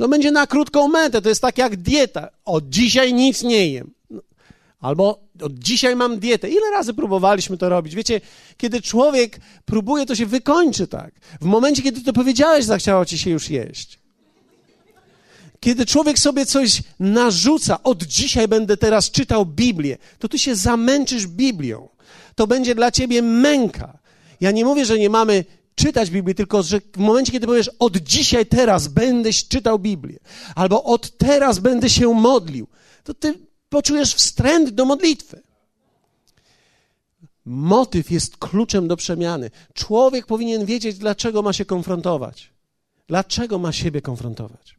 No 0.00 0.08
będzie 0.08 0.30
na 0.30 0.46
krótką 0.46 0.88
metę, 0.88 1.22
to 1.22 1.28
jest 1.28 1.42
tak 1.42 1.58
jak 1.58 1.76
dieta. 1.76 2.28
Od 2.44 2.68
dzisiaj 2.68 3.14
nic 3.14 3.42
nie 3.42 3.68
jem. 3.68 3.90
Albo 4.80 5.20
od 5.42 5.58
dzisiaj 5.58 5.96
mam 5.96 6.18
dietę. 6.18 6.48
Ile 6.48 6.70
razy 6.70 6.94
próbowaliśmy 6.94 7.58
to 7.58 7.68
robić? 7.68 7.94
Wiecie, 7.94 8.20
kiedy 8.56 8.82
człowiek 8.82 9.40
próbuje, 9.64 10.06
to 10.06 10.14
się 10.14 10.26
wykończy 10.26 10.86
tak. 10.86 11.14
W 11.40 11.44
momencie, 11.44 11.82
kiedy 11.82 12.00
to 12.00 12.12
powiedziałeś, 12.12 12.64
zachciało 12.64 13.04
ci 13.04 13.18
się 13.18 13.30
już 13.30 13.50
jeść. 13.50 13.98
Kiedy 15.60 15.86
człowiek 15.86 16.18
sobie 16.18 16.46
coś 16.46 16.82
narzuca, 17.00 17.82
od 17.82 18.02
dzisiaj 18.02 18.48
będę 18.48 18.76
teraz 18.76 19.10
czytał 19.10 19.46
Biblię, 19.46 19.98
to 20.18 20.28
ty 20.28 20.38
się 20.38 20.56
zamęczysz 20.56 21.26
Biblią. 21.26 21.88
To 22.34 22.46
będzie 22.46 22.74
dla 22.74 22.90
ciebie 22.90 23.22
męka. 23.22 23.98
Ja 24.40 24.50
nie 24.50 24.64
mówię, 24.64 24.84
że 24.84 24.98
nie 24.98 25.10
mamy 25.10 25.44
czytać 25.80 26.10
Biblię, 26.10 26.34
tylko 26.34 26.62
że 26.62 26.80
w 26.80 26.96
momencie, 26.96 27.32
kiedy 27.32 27.46
powiesz, 27.46 27.70
od 27.78 27.96
dzisiaj, 27.96 28.46
teraz 28.46 28.88
będę 28.88 29.32
czytał 29.32 29.78
Biblię, 29.78 30.18
albo 30.54 30.84
od 30.84 31.18
teraz 31.18 31.58
będę 31.58 31.90
się 31.90 32.14
modlił, 32.14 32.66
to 33.04 33.14
ty 33.14 33.38
poczujesz 33.68 34.14
wstręt 34.14 34.70
do 34.70 34.84
modlitwy. 34.84 35.42
Motyw 37.44 38.10
jest 38.10 38.36
kluczem 38.36 38.88
do 38.88 38.96
przemiany. 38.96 39.50
Człowiek 39.74 40.26
powinien 40.26 40.64
wiedzieć, 40.64 40.98
dlaczego 40.98 41.42
ma 41.42 41.52
się 41.52 41.64
konfrontować. 41.64 42.50
Dlaczego 43.08 43.58
ma 43.58 43.72
siebie 43.72 44.02
konfrontować? 44.02 44.76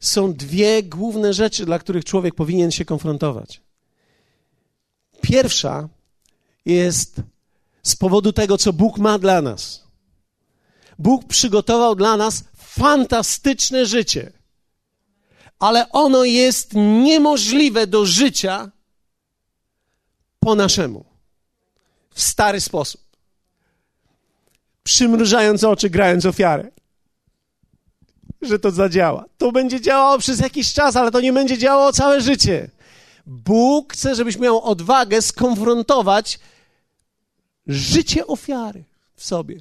Są 0.00 0.34
dwie 0.34 0.82
główne 0.82 1.34
rzeczy, 1.34 1.66
dla 1.66 1.78
których 1.78 2.04
człowiek 2.04 2.34
powinien 2.34 2.70
się 2.70 2.84
konfrontować. 2.84 3.60
Pierwsza 5.20 5.88
jest 6.64 7.22
z 7.88 7.96
powodu 7.96 8.32
tego, 8.32 8.58
co 8.58 8.72
Bóg 8.72 8.98
ma 8.98 9.18
dla 9.18 9.42
nas. 9.42 9.84
Bóg 10.98 11.24
przygotował 11.24 11.94
dla 11.94 12.16
nas 12.16 12.44
fantastyczne 12.56 13.86
życie, 13.86 14.32
ale 15.58 15.88
ono 15.92 16.24
jest 16.24 16.74
niemożliwe 16.74 17.86
do 17.86 18.06
życia 18.06 18.70
po 20.40 20.54
naszemu, 20.54 21.04
w 22.10 22.22
stary 22.22 22.60
sposób. 22.60 23.00
Przymrużając 24.82 25.64
oczy, 25.64 25.90
grając 25.90 26.26
ofiarę. 26.26 26.70
Że 28.42 28.58
to 28.58 28.70
zadziała. 28.70 29.24
To 29.38 29.52
będzie 29.52 29.80
działało 29.80 30.18
przez 30.18 30.40
jakiś 30.40 30.72
czas, 30.72 30.96
ale 30.96 31.10
to 31.10 31.20
nie 31.20 31.32
będzie 31.32 31.58
działało 31.58 31.92
całe 31.92 32.20
życie. 32.20 32.70
Bóg 33.26 33.92
chce, 33.92 34.14
żebyś 34.14 34.38
miał 34.38 34.62
odwagę 34.62 35.22
skonfrontować 35.22 36.38
życie 37.68 38.26
ofiary 38.26 38.84
w 39.14 39.24
sobie. 39.24 39.60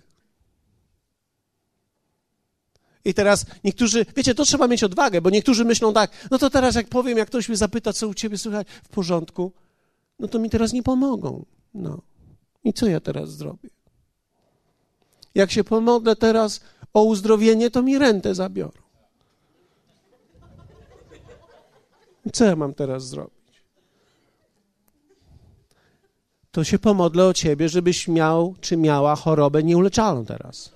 I 3.05 3.13
teraz 3.13 3.45
niektórzy, 3.63 4.05
wiecie, 4.15 4.35
to 4.35 4.45
trzeba 4.45 4.67
mieć 4.67 4.83
odwagę, 4.83 5.21
bo 5.21 5.29
niektórzy 5.29 5.65
myślą 5.65 5.93
tak, 5.93 6.11
no 6.31 6.37
to 6.37 6.49
teraz 6.49 6.75
jak 6.75 6.87
powiem, 6.87 7.17
jak 7.17 7.27
ktoś 7.27 7.49
mnie 7.49 7.57
zapyta, 7.57 7.93
co 7.93 8.07
u 8.07 8.13
ciebie 8.13 8.37
słychać, 8.37 8.67
w 8.83 8.89
porządku, 8.89 9.51
no 10.19 10.27
to 10.27 10.39
mi 10.39 10.49
teraz 10.49 10.73
nie 10.73 10.83
pomogą. 10.83 11.45
No. 11.73 12.01
I 12.63 12.73
co 12.73 12.87
ja 12.87 12.99
teraz 12.99 13.29
zrobię? 13.29 13.69
Jak 15.35 15.51
się 15.51 15.63
pomogę 15.63 16.15
teraz 16.15 16.59
o 16.93 17.03
uzdrowienie, 17.03 17.71
to 17.71 17.83
mi 17.83 17.97
rentę 17.97 18.35
zabiorą. 18.35 18.81
I 22.25 22.31
co 22.31 22.45
ja 22.45 22.55
mam 22.55 22.73
teraz 22.73 23.07
zrobić? 23.07 23.36
To 26.57 26.63
się 26.63 26.79
pomodlę 26.79 27.25
o 27.25 27.33
ciebie, 27.33 27.69
żebyś 27.69 28.07
miał 28.07 28.55
czy 28.61 28.77
miała 28.77 29.15
chorobę 29.15 29.63
nieuleczalną 29.63 30.25
teraz. 30.25 30.71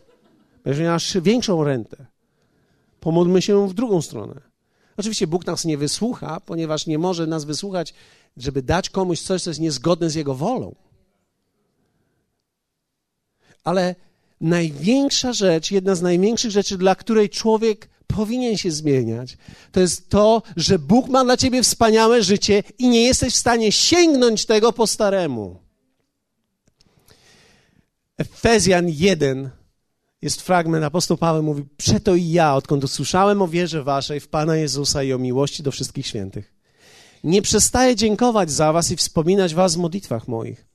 Będziesz 0.64 0.84
miałaś 0.84 1.18
większą 1.22 1.64
rentę. 1.64 2.06
Pomódlmy 3.00 3.42
się 3.42 3.70
w 3.70 3.74
drugą 3.74 4.02
stronę. 4.02 4.42
Oczywiście 4.98 5.28
Bóg 5.28 5.46
nas 5.46 5.66
nie 5.66 5.78
wysłucha, 5.78 6.40
ponieważ 6.40 6.88
nie 6.88 6.98
może 6.98 7.28
nas 7.28 7.44
wysłuchać, 7.44 7.94
żeby 8.38 8.62
dać 8.62 8.90
komuś 8.90 9.22
coś, 9.22 9.42
co 9.42 9.50
jest 9.50 9.60
niezgodne 9.60 10.10
z 10.10 10.16
Jego 10.16 10.36
wolą. 10.36 10.76
Ale 13.64 13.96
największa 14.42 15.34
rzecz, 15.34 15.72
jedna 15.72 15.96
z 15.96 16.02
największych 16.02 16.52
rzeczy, 16.52 16.78
dla 16.78 16.96
której 16.96 17.30
człowiek 17.30 17.90
powinien 18.08 18.58
się 18.58 18.72
zmieniać, 18.72 19.38
to 19.72 19.80
jest 19.80 20.10
to, 20.10 20.42
że 20.58 20.80
Bóg 20.80 21.08
ma 21.08 21.24
dla 21.24 21.38
ciebie 21.38 21.64
wspaniałe 21.64 22.24
życie 22.24 22.64
i 22.80 22.90
nie 22.90 23.04
jesteś 23.04 23.34
w 23.34 23.38
stanie 23.38 23.72
sięgnąć 23.72 24.46
tego 24.46 24.74
po 24.74 24.88
staremu. 24.88 25.71
Efezjan 28.22 28.90
1 28.90 29.50
jest 30.22 30.42
fragment, 30.42 30.86
apostoł 30.86 31.18
Paweł 31.18 31.44
mówi, 31.44 31.64
przeto 31.78 32.16
i 32.16 32.30
ja, 32.30 32.56
odkąd 32.56 32.84
usłyszałem 32.84 33.42
o 33.42 33.48
wierze 33.48 33.84
waszej 33.84 34.20
w 34.20 34.28
Pana 34.28 34.56
Jezusa 34.56 35.04
i 35.04 35.14
o 35.14 35.18
miłości 35.18 35.64
do 35.64 35.72
wszystkich 35.72 36.08
świętych, 36.08 36.54
nie 37.24 37.42
przestaję 37.42 37.96
dziękować 37.96 38.52
za 38.52 38.74
was 38.74 38.92
i 38.92 38.96
wspominać 38.96 39.54
was 39.54 39.76
w 39.76 39.78
modlitwach 39.78 40.28
moich, 40.28 40.68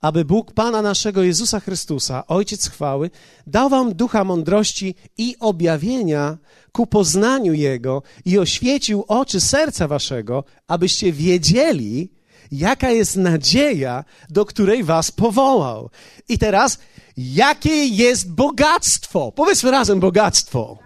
aby 0.00 0.24
Bóg 0.24 0.52
Pana 0.52 0.82
naszego 0.82 1.22
Jezusa 1.22 1.60
Chrystusa, 1.60 2.26
Ojciec 2.26 2.68
chwały, 2.68 3.10
dał 3.46 3.68
wam 3.68 3.94
ducha 3.94 4.24
mądrości 4.24 4.94
i 5.16 5.36
objawienia 5.40 6.38
ku 6.72 6.86
poznaniu 6.86 7.52
Jego 7.52 8.02
i 8.24 8.38
oświecił 8.38 9.04
oczy 9.08 9.40
serca 9.40 9.88
waszego, 9.88 10.44
abyście 10.68 11.12
wiedzieli, 11.12 12.17
jaka 12.52 12.90
jest 12.90 13.16
nadzieja, 13.16 14.04
do 14.30 14.44
której 14.44 14.84
was 14.84 15.10
powołał. 15.10 15.90
I 16.28 16.38
teraz, 16.38 16.78
jakie 17.16 17.86
jest 17.86 18.32
bogactwo? 18.32 19.32
Powiedzmy 19.32 19.70
razem 19.70 20.00
bogactwo. 20.00 20.78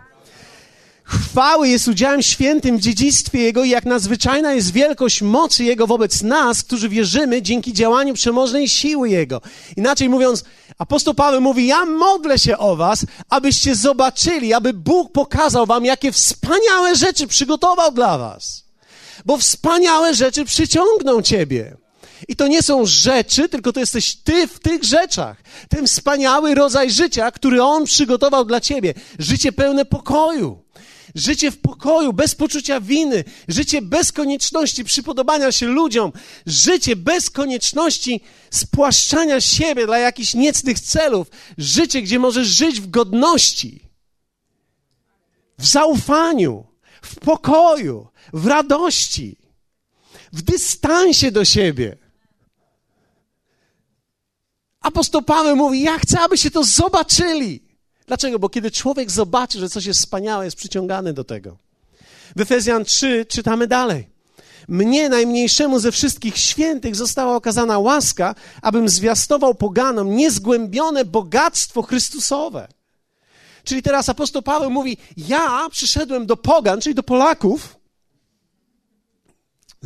Chwały 1.05 1.69
jest 1.69 1.89
udziałem 1.89 2.23
świętym 2.23 2.77
w 2.77 2.81
dziedzictwie 2.81 3.39
Jego 3.39 3.65
i 3.65 3.71
jak 3.71 3.85
nadzwyczajna 3.85 4.53
jest 4.53 4.73
wielkość 4.73 5.23
mocy 5.23 5.65
Jego 5.65 5.87
wobec 5.87 6.23
nas, 6.23 6.63
którzy 6.63 6.89
wierzymy 6.89 7.43
dzięki 7.43 7.73
działaniu 7.73 8.15
przemożnej 8.15 8.69
siły 8.69 9.11
Jego. 9.11 9.41
Inaczej 9.77 10.09
mówiąc, 10.09 10.45
apostoł 10.79 11.15
Paweł 11.15 11.41
mówi, 11.41 11.67
ja 11.67 11.85
modlę 11.85 12.39
się 12.39 12.59
o 12.59 12.77
was, 12.77 13.07
abyście 13.29 13.75
zobaczyli, 13.75 14.55
aby 14.55 14.73
Bóg 14.73 15.13
pokazał 15.13 15.67
wam, 15.67 15.85
jakie 15.85 16.13
wspaniałe 16.13 16.97
rzeczy 16.97 17.27
przygotował 17.27 17.93
dla 17.93 18.19
was 18.19 18.62
bo 19.25 19.39
wspaniałe 19.39 20.15
rzeczy 20.15 20.45
przyciągną 20.45 21.23
ciebie. 21.23 21.77
I 22.29 22.37
to 22.37 22.47
nie 22.47 22.63
są 22.63 22.87
rzeczy, 22.87 23.49
tylko 23.49 23.73
to 23.73 23.81
jesteś 23.81 24.17
ty 24.17 24.47
w 24.47 24.59
tych 24.59 24.85
rzeczach. 24.85 25.43
Ten 25.69 25.87
wspaniały 25.87 26.55
rodzaj 26.55 26.91
życia, 26.91 27.31
który 27.31 27.63
On 27.63 27.85
przygotował 27.85 28.45
dla 28.45 28.61
ciebie. 28.61 28.95
Życie 29.19 29.53
pełne 29.53 29.85
pokoju. 29.85 30.63
Życie 31.15 31.51
w 31.51 31.59
pokoju, 31.59 32.13
bez 32.13 32.35
poczucia 32.35 32.81
winy, 32.81 33.25
życie 33.49 33.83
bez 33.83 34.13
konieczności 34.13 34.85
przypodobania 34.85 35.53
się 35.53 35.67
ludziom, 35.67 36.13
życie 36.47 36.97
bez 36.97 37.31
konieczności 37.31 38.21
spłaszczania 38.51 39.41
siebie 39.41 39.87
dla 39.87 39.99
jakichś 39.99 40.35
niecnych 40.35 40.81
celów, 40.81 41.27
życie, 41.59 42.03
gdzie 42.03 42.19
możesz 42.19 42.49
żyć 42.49 42.81
w 42.81 42.91
godności, 42.91 43.89
w 45.59 45.67
zaufaniu, 45.67 46.67
w 47.03 47.21
pokoju, 47.21 48.09
w 48.33 48.47
radości, 48.47 49.37
w 50.33 50.43
dystansie 50.43 51.31
do 51.31 51.45
siebie. 51.45 51.97
Apostoł 54.81 55.23
Paweł 55.23 55.57
mówi: 55.57 55.83
Ja 55.83 55.99
chcę, 55.99 56.21
abyście 56.21 56.51
to 56.51 56.65
zobaczyli. 56.65 57.63
Dlaczego? 58.07 58.39
Bo 58.39 58.49
kiedy 58.49 58.71
człowiek 58.71 59.11
zobaczy, 59.11 59.59
że 59.59 59.69
coś 59.69 59.85
jest 59.85 60.01
wspaniałe, 60.01 60.45
jest 60.45 60.57
przyciągany 60.57 61.13
do 61.13 61.25
tego. 61.25 61.57
W 62.37 62.41
Efezjan 62.41 62.85
3 62.85 63.27
czytamy 63.29 63.67
dalej. 63.67 64.09
Mnie, 64.69 65.09
najmniejszemu 65.09 65.79
ze 65.79 65.93
wszystkich 65.93 66.39
świętych, 66.39 66.97
została 66.97 67.37
okazana 67.37 67.79
łaska, 67.79 68.35
abym 68.63 68.89
zwiastował 68.89 69.55
poganom 69.55 70.17
niezgłębione 70.17 71.05
bogactwo 71.05 71.83
Chrystusowe. 71.83 72.69
Czyli 73.65 73.83
teraz 73.83 74.09
apostoł 74.09 74.43
Paweł 74.43 74.71
mówi: 74.71 74.97
Ja 75.17 75.69
przyszedłem 75.71 76.27
do 76.27 76.37
pogan, 76.37 76.81
czyli 76.81 76.95
do 76.95 77.03
Polaków. 77.03 77.82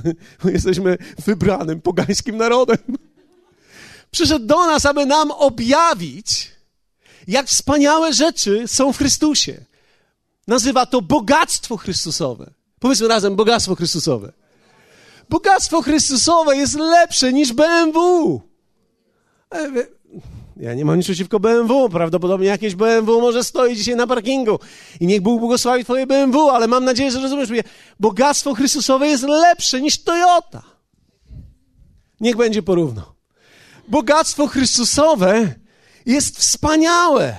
Jesteśmy 0.44 0.98
wybranym 1.26 1.80
pogańskim 1.80 2.36
narodem. 2.36 2.78
Przyszedł 4.10 4.46
do 4.46 4.66
nas, 4.66 4.86
aby 4.86 5.06
nam 5.06 5.30
objawić, 5.30 6.50
jak 7.28 7.46
wspaniałe 7.46 8.12
rzeczy 8.12 8.68
są 8.68 8.92
w 8.92 8.98
Chrystusie. 8.98 9.64
Nazywa 10.46 10.86
to 10.86 11.02
bogactwo 11.02 11.76
Chrystusowe. 11.76 12.50
Powiedzmy 12.80 13.08
razem, 13.08 13.36
bogactwo 13.36 13.74
Chrystusowe. 13.74 14.32
Bogactwo 15.28 15.82
Chrystusowe 15.82 16.56
jest 16.56 16.74
lepsze 16.74 17.32
niż 17.32 17.52
BMW. 17.52 18.40
Ja 20.56 20.74
nie 20.74 20.84
mam 20.84 20.96
nic 20.96 21.06
przeciwko 21.06 21.40
BMW. 21.40 21.88
Prawdopodobnie 21.88 22.46
jakieś 22.46 22.74
BMW 22.74 23.20
może 23.20 23.44
stoi 23.44 23.76
dzisiaj 23.76 23.96
na 23.96 24.06
parkingu. 24.06 24.58
I 25.00 25.06
niech 25.06 25.20
Bóg 25.20 25.40
błogosławi 25.40 25.84
twoje 25.84 26.06
BMW, 26.06 26.50
ale 26.50 26.66
mam 26.68 26.84
nadzieję, 26.84 27.10
że 27.10 27.20
rozumiesz 27.20 27.50
mnie. 27.50 27.62
Bogactwo 28.00 28.54
Chrystusowe 28.54 29.08
jest 29.08 29.22
lepsze 29.22 29.80
niż 29.80 30.02
Toyota. 30.02 30.62
Niech 32.20 32.36
będzie 32.36 32.62
porówno. 32.62 33.14
Bogactwo 33.88 34.46
Chrystusowe 34.46 35.54
jest 36.06 36.38
wspaniałe. 36.38 37.36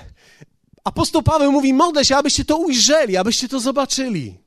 Apostoł 0.84 1.24
Paweł 1.24 1.52
mówi: 1.52 1.74
modlę 1.74 2.06
się, 2.06 2.16
abyście 2.16 2.46
to 2.46 2.58
ujrzeli, 2.58 3.18
abyście 3.18 3.48
to 3.48 3.60
zobaczyli. 3.60 4.47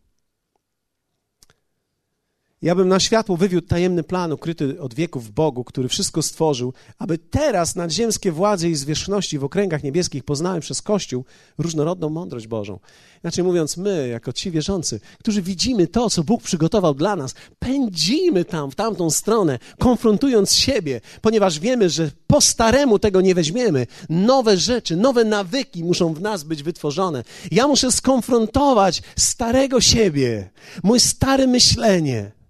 Ja 2.62 2.74
bym 2.74 2.88
na 2.88 3.00
światło 3.00 3.36
wywiódł 3.36 3.66
tajemny 3.66 4.02
plan 4.02 4.32
ukryty 4.32 4.80
od 4.80 4.94
wieków 4.94 5.26
w 5.26 5.30
Bogu, 5.30 5.64
który 5.64 5.88
wszystko 5.88 6.22
stworzył, 6.22 6.72
aby 6.98 7.18
teraz 7.18 7.76
nadziemskie 7.76 8.32
władze 8.32 8.68
i 8.68 8.74
zwierzchności 8.74 9.38
w 9.38 9.44
okręgach 9.44 9.82
niebieskich 9.82 10.24
poznały 10.24 10.60
przez 10.60 10.82
Kościół 10.82 11.24
różnorodną 11.58 12.08
mądrość 12.08 12.46
Bożą. 12.46 12.78
Inaczej 13.24 13.44
mówiąc, 13.44 13.76
my, 13.76 14.08
jako 14.08 14.32
ci 14.32 14.50
wierzący, 14.50 15.00
którzy 15.18 15.42
widzimy 15.42 15.86
to, 15.86 16.10
co 16.10 16.24
Bóg 16.24 16.42
przygotował 16.42 16.94
dla 16.94 17.16
nas, 17.16 17.34
pędzimy 17.58 18.44
tam, 18.44 18.70
w 18.70 18.74
tamtą 18.74 19.10
stronę, 19.10 19.58
konfrontując 19.78 20.52
siebie, 20.52 21.00
ponieważ 21.20 21.58
wiemy, 21.58 21.90
że 21.90 22.10
po 22.26 22.40
staremu 22.40 22.98
tego 22.98 23.20
nie 23.20 23.34
weźmiemy. 23.34 23.86
Nowe 24.08 24.56
rzeczy, 24.56 24.96
nowe 24.96 25.24
nawyki 25.24 25.84
muszą 25.84 26.14
w 26.14 26.20
nas 26.20 26.44
być 26.44 26.62
wytworzone. 26.62 27.24
Ja 27.50 27.68
muszę 27.68 27.92
skonfrontować 27.92 29.02
starego 29.16 29.80
siebie, 29.80 30.50
mój 30.82 31.00
stare 31.00 31.46
myślenie 31.46 32.40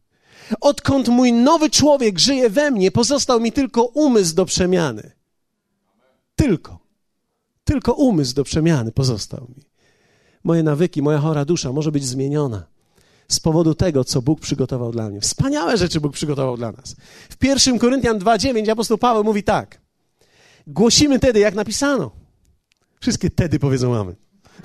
Odkąd 0.60 1.08
mój 1.08 1.32
nowy 1.32 1.70
człowiek 1.70 2.18
żyje 2.18 2.50
we 2.50 2.70
mnie, 2.70 2.90
pozostał 2.90 3.40
mi 3.40 3.52
tylko 3.52 3.84
umysł 3.84 4.34
do 4.34 4.44
przemiany. 4.44 5.12
Tylko. 6.36 6.78
Tylko 7.64 7.92
umysł 7.92 8.34
do 8.34 8.44
przemiany 8.44 8.92
pozostał 8.92 9.46
mi. 9.56 9.64
Moje 10.44 10.62
nawyki, 10.62 11.02
moja 11.02 11.18
chora 11.18 11.44
dusza 11.44 11.72
może 11.72 11.92
być 11.92 12.04
zmieniona 12.06 12.66
z 13.28 13.40
powodu 13.40 13.74
tego, 13.74 14.04
co 14.04 14.22
Bóg 14.22 14.40
przygotował 14.40 14.92
dla 14.92 15.08
mnie. 15.08 15.20
Wspaniałe 15.20 15.76
rzeczy 15.76 16.00
Bóg 16.00 16.12
przygotował 16.12 16.56
dla 16.56 16.72
nas. 16.72 16.96
W 17.30 17.44
1 17.44 17.78
Koryntian 17.78 18.18
2,9 18.18 18.70
apostoł 18.70 18.98
Paweł 18.98 19.24
mówi 19.24 19.42
tak. 19.42 19.80
Głosimy 20.66 21.18
tedy, 21.18 21.40
jak 21.40 21.54
napisano. 21.54 22.10
Wszystkie 23.00 23.30
tedy 23.30 23.58
powiedzą 23.58 23.90
mamy. 23.90 24.16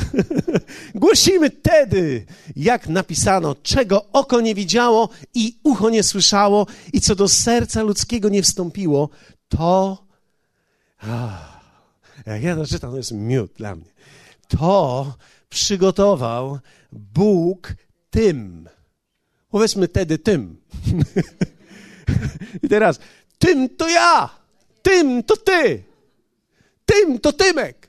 Głosimy 0.96 1.50
tedy, 1.50 2.26
jak 2.56 2.88
napisano, 2.88 3.56
czego 3.64 4.06
oko 4.12 4.42
nie 4.42 4.56
widziało 4.56 5.10
i 5.34 5.60
ucho 5.64 5.90
nie 5.90 6.04
słyszało 6.04 6.68
i 6.94 7.02
co 7.02 7.16
do 7.16 7.28
serca 7.28 7.82
ludzkiego 7.82 8.30
nie 8.30 8.44
wstąpiło, 8.44 9.10
to... 9.50 10.06
Jak 12.26 12.44
ja 12.44 12.56
to 12.56 12.66
czytam, 12.66 12.92
to 12.92 12.98
jest 12.98 13.12
miód 13.12 13.54
dla 13.54 13.76
mnie. 13.76 13.86
To 14.48 15.14
przygotował 15.50 16.60
Bóg 16.92 17.74
tym. 18.10 18.70
Powiedzmy 19.50 19.88
tedy 19.88 20.18
tym. 20.18 20.62
I 22.64 22.70
teraz, 22.70 23.00
tym 23.40 23.70
to 23.70 23.90
ja, 23.90 24.30
tym 24.82 25.24
to 25.24 25.38
ty, 25.38 25.84
tym 26.86 27.20
to 27.20 27.34
Tymek. 27.34 27.85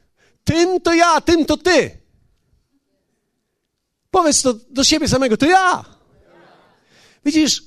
Tym 0.46 0.80
to 0.80 0.94
ja, 0.94 1.20
tym 1.20 1.46
to 1.46 1.56
ty. 1.56 1.98
Powiedz 4.10 4.42
to 4.42 4.54
do 4.70 4.84
siebie 4.84 5.08
samego, 5.08 5.36
to 5.36 5.46
ja. 5.46 5.84
Widzisz, 7.24 7.62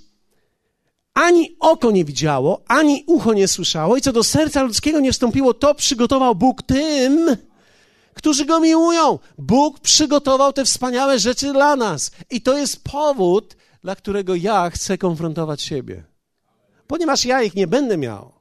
ani 1.14 1.56
oko 1.60 1.92
nie 1.92 2.06
widziało, 2.06 2.64
ani 2.68 3.04
ucho 3.08 3.34
nie 3.34 3.48
słyszało, 3.48 3.98
i 3.98 4.02
co 4.02 4.12
do 4.12 4.24
serca 4.24 4.64
ludzkiego 4.64 5.00
nie 5.00 5.14
wstąpiło, 5.14 5.54
to 5.54 5.76
przygotował 5.76 6.36
Bóg 6.36 6.64
tym, 6.64 7.38
którzy 8.14 8.46
go 8.46 8.60
miłują. 8.60 9.20
Bóg 9.38 9.80
przygotował 9.80 10.54
te 10.54 10.66
wspaniałe 10.66 11.20
rzeczy 11.20 11.54
dla 11.54 11.76
nas. 11.76 12.12
I 12.30 12.42
to 12.42 12.58
jest 12.58 12.84
powód, 12.84 13.56
dla 13.82 13.96
którego 13.96 14.36
ja 14.36 14.70
chcę 14.70 14.98
konfrontować 14.98 15.62
siebie. 15.62 16.04
Ponieważ 16.88 17.26
ja 17.26 17.42
ich 17.42 17.56
nie 17.56 17.68
będę 17.68 17.98
miał. 17.98 18.32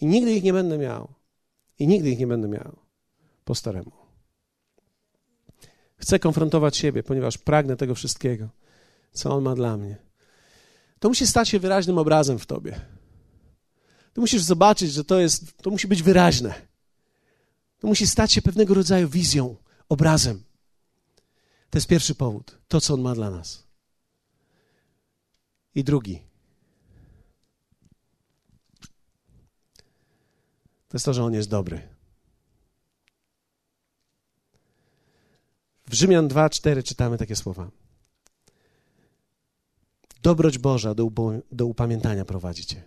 I 0.00 0.06
nigdy 0.06 0.32
ich 0.32 0.42
nie 0.42 0.52
będę 0.52 0.78
miał. 0.78 1.19
I 1.80 1.86
nigdy 1.86 2.10
ich 2.10 2.18
nie 2.18 2.26
będę 2.26 2.48
miał 2.48 2.76
po 3.44 3.54
staremu. 3.54 3.92
Chcę 5.96 6.18
konfrontować 6.18 6.76
siebie, 6.76 7.02
ponieważ 7.02 7.38
pragnę 7.38 7.76
tego 7.76 7.94
wszystkiego, 7.94 8.48
co 9.12 9.36
On 9.36 9.42
ma 9.42 9.54
dla 9.54 9.76
mnie. 9.76 9.96
To 10.98 11.08
musi 11.08 11.26
stać 11.26 11.48
się 11.48 11.58
wyraźnym 11.58 11.98
obrazem 11.98 12.38
w 12.38 12.46
tobie. 12.46 12.80
Ty 14.12 14.20
musisz 14.20 14.42
zobaczyć, 14.42 14.92
że 14.92 15.04
to 15.04 15.20
jest, 15.20 15.56
to 15.56 15.70
musi 15.70 15.88
być 15.88 16.02
wyraźne. 16.02 16.54
To 17.78 17.86
musi 17.88 18.06
stać 18.06 18.32
się 18.32 18.42
pewnego 18.42 18.74
rodzaju 18.74 19.08
wizją, 19.08 19.56
obrazem. 19.88 20.42
To 21.70 21.78
jest 21.78 21.88
pierwszy 21.88 22.14
powód, 22.14 22.58
to 22.68 22.80
co 22.80 22.94
On 22.94 23.00
ma 23.00 23.14
dla 23.14 23.30
nas. 23.30 23.66
I 25.74 25.84
drugi, 25.84 26.22
to 30.90 30.96
jest 30.96 31.04
to, 31.04 31.14
że 31.14 31.24
On 31.24 31.34
jest 31.34 31.48
dobry. 31.48 31.88
W 35.86 35.94
Rzymian 35.94 36.28
2:4 36.28 36.82
czytamy 36.82 37.18
takie 37.18 37.36
słowa. 37.36 37.70
Dobroć 40.22 40.58
Boża 40.58 40.94
do, 40.94 41.10
do 41.52 41.66
upamiętania 41.66 42.24
prowadzicie. 42.24 42.84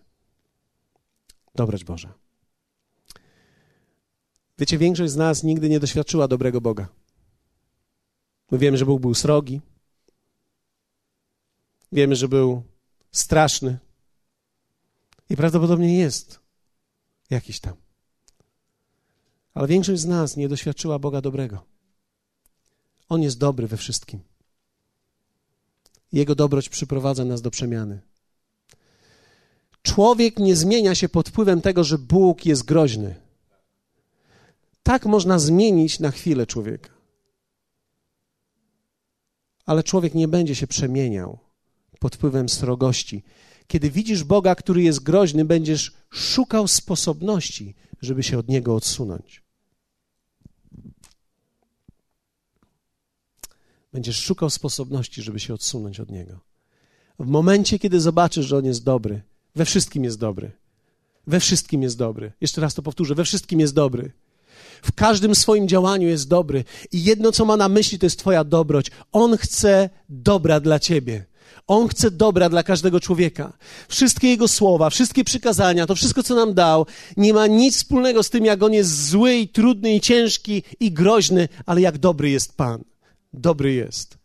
Dobroć 1.56 1.84
Boża. 1.84 2.14
Wiecie, 4.58 4.78
większość 4.78 5.12
z 5.12 5.16
nas 5.16 5.44
nigdy 5.44 5.70
nie 5.70 5.80
doświadczyła 5.80 6.28
dobrego 6.28 6.62
Boga. 6.62 6.88
My 8.52 8.58
wiemy, 8.58 8.78
że 8.78 8.86
Bóg 8.86 9.02
był 9.02 9.14
srogi. 9.14 9.62
Wiemy, 11.92 12.16
że 12.16 12.28
był 12.28 12.64
straszny. 13.12 13.80
I 15.30 15.36
prawdopodobnie 15.36 15.98
jest 15.98 16.40
jakiś 17.30 17.60
tam. 17.60 17.83
Ale 19.54 19.68
większość 19.68 20.02
z 20.02 20.06
nas 20.06 20.38
nie 20.38 20.50
doświadczyła 20.50 21.00
Boga 21.00 21.22
dobrego. 21.22 21.64
On 23.10 23.22
jest 23.22 23.38
dobry 23.38 23.68
we 23.68 23.78
wszystkim. 23.78 24.20
Jego 26.12 26.36
dobroć 26.36 26.70
przyprowadza 26.70 27.26
nas 27.26 27.42
do 27.42 27.52
przemiany. 27.52 28.02
Człowiek 29.82 30.40
nie 30.40 30.56
zmienia 30.56 30.96
się 30.96 31.10
pod 31.10 31.30
wpływem 31.30 31.62
tego, 31.62 31.84
że 31.84 31.98
Bóg 31.98 32.46
jest 32.46 32.66
groźny. 32.66 33.16
Tak 34.84 35.06
można 35.06 35.40
zmienić 35.40 36.00
na 36.00 36.12
chwilę 36.12 36.48
człowieka. 36.48 36.90
Ale 39.66 39.84
człowiek 39.84 40.14
nie 40.14 40.28
będzie 40.28 40.56
się 40.56 40.68
przemieniał 40.68 41.40
pod 42.00 42.16
wpływem 42.16 42.50
srogości, 42.50 43.24
Kiedy 43.68 43.92
widzisz 43.92 44.24
Boga, 44.24 44.56
który 44.56 44.84
jest 44.84 45.04
groźny, 45.04 45.46
będziesz 45.46 45.92
szukał 46.10 46.68
sposobności, 46.68 47.76
żeby 48.02 48.24
się 48.24 48.38
od 48.38 48.48
Niego 48.48 48.76
odsunąć. 48.76 49.43
Będziesz 53.94 54.20
szukał 54.20 54.50
sposobności, 54.50 55.22
żeby 55.22 55.40
się 55.40 55.54
odsunąć 55.54 56.00
od 56.00 56.12
Niego. 56.12 56.40
W 57.20 57.28
momencie, 57.28 57.80
kiedy 57.80 58.00
zobaczysz, 58.00 58.46
że 58.46 58.58
On 58.58 58.66
jest 58.66 58.84
dobry, 58.84 59.22
we 59.56 59.66
wszystkim 59.66 60.04
jest 60.04 60.20
dobry. 60.20 60.52
We 61.28 61.40
wszystkim 61.40 61.84
jest 61.84 61.98
dobry. 61.98 62.32
Jeszcze 62.42 62.62
raz 62.62 62.74
to 62.74 62.82
powtórzę: 62.82 63.16
we 63.16 63.26
wszystkim 63.26 63.60
jest 63.60 63.74
dobry. 63.74 64.12
W 64.82 64.92
każdym 64.92 65.36
swoim 65.36 65.68
działaniu 65.68 66.08
jest 66.08 66.28
dobry. 66.28 66.64
I 66.92 67.04
jedno, 67.04 67.32
co 67.32 67.46
ma 67.46 67.58
na 67.58 67.70
myśli, 67.70 68.00
to 68.00 68.06
jest 68.06 68.20
Twoja 68.20 68.44
dobroć. 68.44 68.92
On 69.12 69.38
chce 69.38 69.90
dobra 70.10 70.60
dla 70.60 70.80
Ciebie. 70.80 71.26
On 71.68 71.88
chce 71.88 72.12
dobra 72.12 72.50
dla 72.50 72.64
każdego 72.64 73.00
człowieka. 73.00 73.54
Wszystkie 73.88 74.28
Jego 74.28 74.48
słowa, 74.48 74.90
wszystkie 74.90 75.24
przykazania, 75.24 75.86
to 75.86 75.96
wszystko, 75.96 76.24
co 76.24 76.36
nam 76.36 76.54
dał, 76.54 76.86
nie 77.18 77.34
ma 77.34 77.48
nic 77.48 77.76
wspólnego 77.76 78.24
z 78.24 78.30
tym, 78.30 78.46
jak 78.46 78.64
On 78.64 78.74
jest 78.74 79.10
zły 79.10 79.36
i 79.36 79.48
trudny 79.48 79.96
i 79.96 80.02
ciężki 80.02 80.64
i 80.80 80.92
groźny, 80.92 81.50
ale 81.66 81.82
jak 81.82 81.98
dobry 81.98 82.30
jest 82.30 82.58
Pan. 82.58 82.84
Dobry 83.34 83.74
jest. 83.74 84.18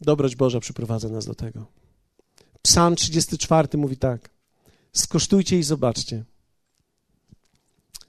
Dobroć 0.00 0.36
Boża 0.36 0.60
przyprowadza 0.60 1.08
nas 1.08 1.26
do 1.26 1.34
tego. 1.34 1.66
Psalm 2.62 2.96
34 2.96 3.68
mówi 3.78 3.96
tak. 3.96 4.30
Skosztujcie 4.92 5.58
i 5.58 5.62
zobaczcie. 5.62 6.24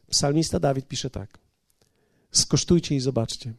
Psalmista 0.09 0.59
Dawid 0.59 0.87
pisze 0.87 1.09
tak. 1.09 1.39
Skosztujcie 2.31 2.95
i 2.95 2.99
zobaczcie. 2.99 3.53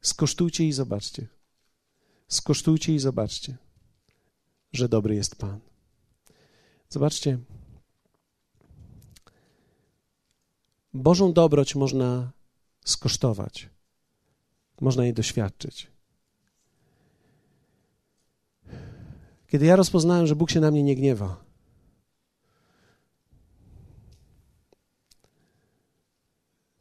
Skosztujcie 0.00 0.68
i 0.68 0.72
zobaczcie. 0.72 1.26
Skosztujcie 2.28 2.94
i 2.94 2.98
zobaczcie, 2.98 3.56
że 4.72 4.88
dobry 4.88 5.14
jest 5.14 5.36
Pan. 5.36 5.60
Zobaczcie. 6.88 7.38
Bożą 10.94 11.32
dobroć 11.32 11.74
można 11.74 12.32
skosztować. 12.84 13.70
Można 14.80 15.04
jej 15.04 15.14
doświadczyć. 15.14 15.90
Kiedy 19.46 19.66
ja 19.66 19.76
rozpoznałem, 19.76 20.26
że 20.26 20.36
Bóg 20.36 20.50
się 20.50 20.60
na 20.60 20.70
mnie 20.70 20.82
nie 20.82 20.96
gniewa, 20.96 21.44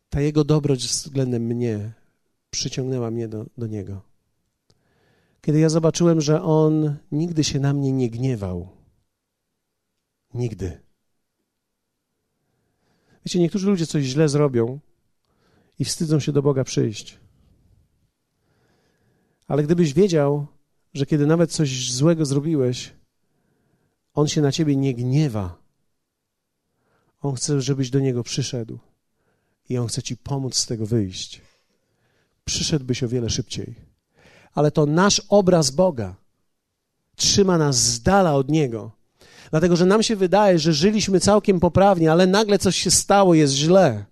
ta 0.10 0.22
Jego 0.22 0.44
dobroć 0.44 0.88
względem 0.88 1.44
mnie 1.44 1.94
przyciągnęła 2.50 3.12
mnie 3.12 3.28
do, 3.28 3.46
do 3.58 3.68
Niego. 3.68 4.02
Kiedy 5.42 5.60
ja 5.60 5.70
zobaczyłem, 5.70 6.22
że 6.22 6.44
On 6.44 6.98
nigdy 7.12 7.44
się 7.44 7.60
na 7.60 7.74
mnie 7.74 7.92
nie 7.92 8.10
gniewał. 8.10 8.68
Nigdy. 10.34 10.89
Wiecie, 13.30 13.40
niektórzy 13.40 13.68
ludzie 13.68 13.88
coś 13.88 14.04
źle 14.04 14.30
zrobią 14.30 14.80
i 15.80 15.86
wstydzą 15.86 16.20
się 16.20 16.32
do 16.32 16.42
Boga 16.42 16.64
przyjść. 16.64 17.18
Ale 19.48 19.64
gdybyś 19.64 19.94
wiedział, 19.94 20.48
że 20.94 21.06
kiedy 21.06 21.26
nawet 21.26 21.52
coś 21.52 21.92
złego 21.92 22.26
zrobiłeś, 22.26 22.94
On 24.14 24.28
się 24.28 24.42
na 24.42 24.52
ciebie 24.52 24.76
nie 24.76 24.94
gniewa. 24.94 25.58
On 27.22 27.36
chce, 27.36 27.62
żebyś 27.62 27.90
do 27.90 28.00
Niego 28.00 28.24
przyszedł 28.24 28.80
i 29.70 29.78
On 29.78 29.88
chce 29.88 30.04
ci 30.04 30.18
pomóc 30.18 30.56
z 30.56 30.66
tego 30.66 30.86
wyjść. 30.86 31.42
Przyszedłbyś 32.46 33.04
o 33.04 33.08
wiele 33.08 33.30
szybciej. 33.30 33.76
Ale 34.54 34.72
to 34.72 34.86
nasz 34.86 35.22
obraz 35.28 35.72
Boga 35.72 36.16
trzyma 37.16 37.58
nas 37.58 37.76
z 37.76 38.02
dala 38.02 38.36
od 38.36 38.50
Niego. 38.50 38.99
Dlatego, 39.52 39.76
że 39.76 39.86
nam 39.86 40.04
się 40.04 40.16
wydaje, 40.16 40.60
że 40.60 40.74
żyliśmy 40.74 41.20
całkiem 41.20 41.60
poprawnie, 41.60 42.12
ale 42.12 42.28
nagle 42.28 42.60
coś 42.60 42.76
się 42.76 42.92
stało, 42.92 43.34
jest 43.34 43.54
źle. 43.54 44.06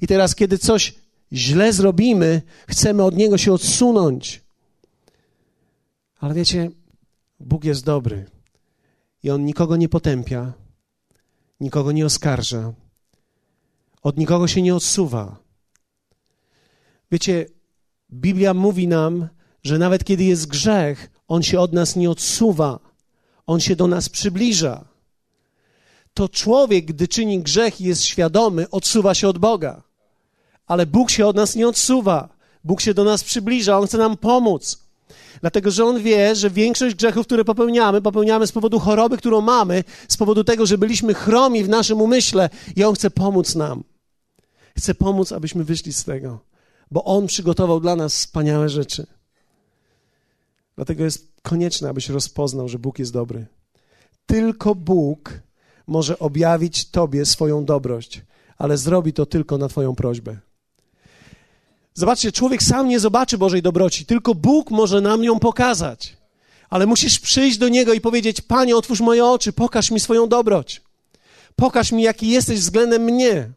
I 0.00 0.06
teraz, 0.06 0.34
kiedy 0.34 0.58
coś 0.58 0.94
źle 1.32 1.72
zrobimy, 1.72 2.42
chcemy 2.68 3.04
od 3.04 3.16
Niego 3.16 3.38
się 3.38 3.52
odsunąć. 3.52 4.42
Ale 6.20 6.34
wiecie, 6.34 6.70
Bóg 7.40 7.64
jest 7.64 7.84
dobry 7.84 8.26
i 9.22 9.30
On 9.30 9.44
nikogo 9.44 9.76
nie 9.76 9.88
potępia, 9.88 10.52
nikogo 11.60 11.92
nie 11.92 12.06
oskarża, 12.06 12.72
od 14.02 14.18
nikogo 14.18 14.48
się 14.48 14.62
nie 14.62 14.74
odsuwa. 14.74 15.36
Wiecie, 17.10 17.46
Biblia 18.12 18.54
mówi 18.54 18.88
nam, 18.88 19.28
że 19.62 19.78
nawet 19.78 20.04
kiedy 20.04 20.24
jest 20.24 20.46
grzech, 20.46 21.10
on 21.28 21.42
się 21.42 21.60
od 21.60 21.72
nas 21.72 21.96
nie 21.96 22.10
odsuwa, 22.10 22.91
on 23.46 23.60
się 23.60 23.76
do 23.76 23.86
nas 23.86 24.08
przybliża. 24.08 24.84
To 26.14 26.28
człowiek, 26.28 26.84
gdy 26.84 27.08
czyni 27.08 27.40
grzech 27.40 27.80
i 27.80 27.84
jest 27.84 28.04
świadomy, 28.04 28.70
odsuwa 28.70 29.14
się 29.14 29.28
od 29.28 29.38
Boga. 29.38 29.82
Ale 30.66 30.86
Bóg 30.86 31.10
się 31.10 31.26
od 31.26 31.36
nas 31.36 31.56
nie 31.56 31.68
odsuwa. 31.68 32.28
Bóg 32.64 32.80
się 32.80 32.94
do 32.94 33.04
nas 33.04 33.24
przybliża, 33.24 33.78
on 33.78 33.86
chce 33.86 33.98
nam 33.98 34.16
pomóc. 34.16 34.78
Dlatego, 35.40 35.70
że 35.70 35.84
on 35.84 36.02
wie, 36.02 36.36
że 36.36 36.50
większość 36.50 36.96
grzechów, 36.96 37.26
które 37.26 37.44
popełniamy, 37.44 38.02
popełniamy 38.02 38.46
z 38.46 38.52
powodu 38.52 38.78
choroby, 38.78 39.18
którą 39.18 39.40
mamy, 39.40 39.84
z 40.08 40.16
powodu 40.16 40.44
tego, 40.44 40.66
że 40.66 40.78
byliśmy 40.78 41.14
chromi 41.14 41.64
w 41.64 41.68
naszym 41.68 42.00
umyśle 42.00 42.50
i 42.76 42.84
on 42.84 42.94
chce 42.94 43.10
pomóc 43.10 43.54
nam. 43.54 43.84
Chce 44.78 44.94
pomóc, 44.94 45.32
abyśmy 45.32 45.64
wyszli 45.64 45.92
z 45.92 46.04
tego, 46.04 46.38
bo 46.90 47.04
On 47.04 47.26
przygotował 47.26 47.80
dla 47.80 47.96
nas 47.96 48.14
wspaniałe 48.14 48.68
rzeczy. 48.68 49.06
Dlatego 50.76 51.04
jest 51.04 51.31
konieczne, 51.42 51.88
abyś 51.88 52.08
rozpoznał, 52.08 52.68
że 52.68 52.78
Bóg 52.78 52.98
jest 52.98 53.12
dobry. 53.12 53.46
Tylko 54.26 54.74
Bóg 54.74 55.40
może 55.86 56.18
objawić 56.18 56.90
Tobie 56.90 57.26
swoją 57.26 57.64
dobrość, 57.64 58.22
ale 58.58 58.76
zrobi 58.76 59.12
to 59.12 59.26
tylko 59.26 59.58
na 59.58 59.68
Twoją 59.68 59.94
prośbę. 59.94 60.36
Zobaczcie, 61.94 62.32
człowiek 62.32 62.62
sam 62.62 62.88
nie 62.88 63.00
zobaczy 63.00 63.38
Bożej 63.38 63.62
dobroci, 63.62 64.06
tylko 64.06 64.34
Bóg 64.34 64.70
może 64.70 65.00
nam 65.00 65.24
ją 65.24 65.38
pokazać. 65.38 66.16
Ale 66.70 66.86
musisz 66.86 67.20
przyjść 67.20 67.58
do 67.58 67.68
Niego 67.68 67.92
i 67.92 68.00
powiedzieć: 68.00 68.40
Panie, 68.40 68.76
otwórz 68.76 69.00
moje 69.00 69.24
oczy, 69.24 69.52
pokaż 69.52 69.90
mi 69.90 70.00
swoją 70.00 70.28
dobroć. 70.28 70.82
Pokaż 71.56 71.92
mi, 71.92 72.02
jaki 72.02 72.28
jesteś 72.28 72.60
względem 72.60 73.02
mnie. 73.02 73.52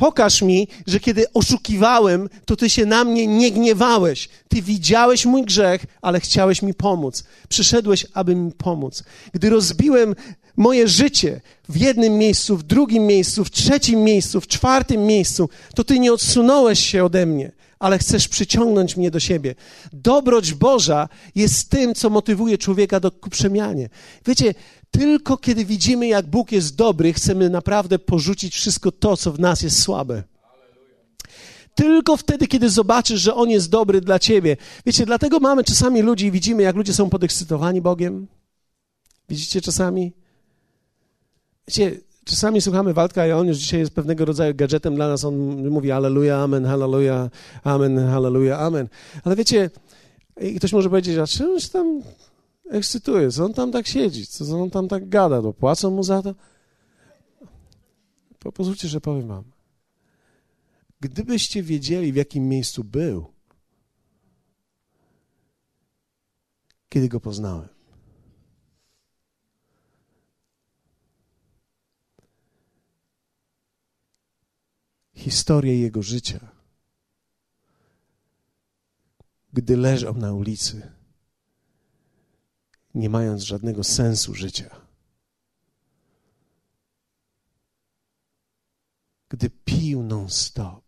Pokaż 0.00 0.42
mi, 0.42 0.68
że 0.86 1.00
kiedy 1.00 1.32
oszukiwałem, 1.32 2.28
to 2.44 2.56
ty 2.56 2.70
się 2.70 2.86
na 2.86 3.04
mnie 3.04 3.26
nie 3.26 3.50
gniewałeś. 3.50 4.28
Ty 4.48 4.62
widziałeś 4.62 5.26
mój 5.26 5.42
grzech, 5.42 5.86
ale 6.02 6.20
chciałeś 6.20 6.62
mi 6.62 6.74
pomóc. 6.74 7.24
Przyszedłeś, 7.48 8.06
aby 8.14 8.34
mi 8.34 8.52
pomóc. 8.52 9.04
Gdy 9.32 9.50
rozbiłem 9.50 10.14
moje 10.56 10.88
życie 10.88 11.40
w 11.68 11.76
jednym 11.76 12.18
miejscu, 12.18 12.56
w 12.56 12.62
drugim 12.62 13.06
miejscu, 13.06 13.44
w 13.44 13.50
trzecim 13.50 14.04
miejscu, 14.04 14.40
w 14.40 14.46
czwartym 14.46 15.06
miejscu, 15.06 15.48
to 15.74 15.84
ty 15.84 15.98
nie 15.98 16.12
odsunąłeś 16.12 16.80
się 16.90 17.04
ode 17.04 17.26
mnie, 17.26 17.52
ale 17.78 17.98
chcesz 17.98 18.28
przyciągnąć 18.28 18.96
mnie 18.96 19.10
do 19.10 19.20
siebie. 19.20 19.54
Dobroć 19.92 20.54
Boża 20.54 21.08
jest 21.34 21.70
tym, 21.70 21.94
co 21.94 22.10
motywuje 22.10 22.58
człowieka 22.58 23.00
do 23.00 23.10
ku 23.10 23.30
przemianie. 23.30 23.88
Wiecie, 24.26 24.54
tylko 24.98 25.36
kiedy 25.36 25.64
widzimy, 25.64 26.06
jak 26.06 26.26
Bóg 26.26 26.52
jest 26.52 26.76
dobry, 26.76 27.12
chcemy 27.12 27.50
naprawdę 27.50 27.98
porzucić 27.98 28.54
wszystko 28.54 28.92
to, 28.92 29.16
co 29.16 29.32
w 29.32 29.40
nas 29.40 29.62
jest 29.62 29.82
słabe. 29.82 30.22
Tylko 31.74 32.16
wtedy, 32.16 32.46
kiedy 32.46 32.70
zobaczysz, 32.70 33.20
że 33.20 33.34
On 33.34 33.50
jest 33.50 33.70
dobry 33.70 34.00
dla 34.00 34.18
ciebie. 34.18 34.56
Wiecie, 34.86 35.06
dlatego 35.06 35.40
mamy 35.40 35.64
czasami 35.64 36.02
ludzi 36.02 36.26
i 36.26 36.30
widzimy, 36.30 36.62
jak 36.62 36.76
ludzie 36.76 36.94
są 36.94 37.10
podekscytowani 37.10 37.80
Bogiem. 37.80 38.26
Widzicie 39.28 39.60
czasami? 39.60 40.12
Wiecie, 41.68 42.00
czasami 42.24 42.60
słuchamy 42.60 42.94
Waldka 42.94 43.26
i 43.26 43.32
on 43.32 43.46
już 43.48 43.56
dzisiaj 43.56 43.80
jest 43.80 43.94
pewnego 43.94 44.24
rodzaju 44.24 44.54
gadżetem 44.54 44.94
dla 44.94 45.08
nas. 45.08 45.24
On 45.24 45.68
mówi 45.70 45.90
Alleluja, 45.90 46.38
Amen, 46.38 46.66
Halleluja, 46.66 47.30
Amen, 47.64 48.08
Halleluja, 48.08 48.58
Amen. 48.58 48.88
Ale 49.24 49.36
wiecie, 49.36 49.70
ktoś 50.56 50.72
może 50.72 50.90
powiedzieć, 50.90 51.18
a 51.18 51.26
czym 51.26 51.60
się 51.60 51.68
tam 51.68 52.02
ekscytuje? 52.70 53.30
Co 53.30 53.44
on 53.44 53.54
tam 53.54 53.72
tak 53.72 53.86
siedzi? 53.86 54.26
Co 54.26 54.62
on 54.62 54.70
tam 54.70 54.88
tak 54.88 55.08
gada? 55.08 55.42
To 55.42 55.52
płacą 55.52 55.90
mu 55.90 56.02
za 56.02 56.22
to? 56.22 56.34
Pozwólcie, 58.54 58.88
że 58.88 59.00
powiem 59.00 59.28
wam. 59.28 59.44
Gdybyście 61.00 61.62
wiedzieli, 61.62 62.12
w 62.12 62.16
jakim 62.16 62.48
miejscu 62.48 62.84
był, 62.84 63.32
kiedy 66.88 67.08
go 67.08 67.20
poznałem, 67.20 67.68
historię 75.14 75.80
jego 75.80 76.02
życia, 76.02 76.52
gdy 79.52 79.76
leżał 79.76 80.14
na 80.14 80.32
ulicy, 80.32 80.95
nie 82.96 83.10
mając 83.10 83.42
żadnego 83.42 83.84
sensu 83.84 84.34
życia. 84.34 84.80
Gdy 89.28 89.50
pił 89.50 90.02
non-stop, 90.02 90.84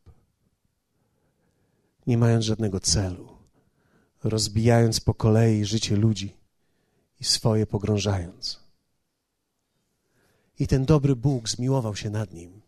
nie 2.06 2.18
mając 2.18 2.44
żadnego 2.44 2.80
celu, 2.80 3.38
rozbijając 4.24 5.00
po 5.00 5.14
kolei 5.14 5.64
życie 5.64 5.96
ludzi 5.96 6.36
i 7.20 7.24
swoje 7.24 7.66
pogrążając. 7.66 8.60
I 10.58 10.66
ten 10.66 10.84
dobry 10.84 11.16
Bóg 11.16 11.48
zmiłował 11.48 11.96
się 11.96 12.10
nad 12.10 12.32
nim 12.32 12.60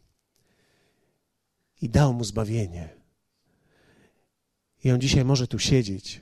i 1.80 1.88
dał 1.88 2.14
mu 2.14 2.24
zbawienie. 2.24 2.88
I 4.84 4.90
on 4.90 5.00
dzisiaj 5.00 5.24
może 5.24 5.48
tu 5.48 5.58
siedzieć. 5.58 6.20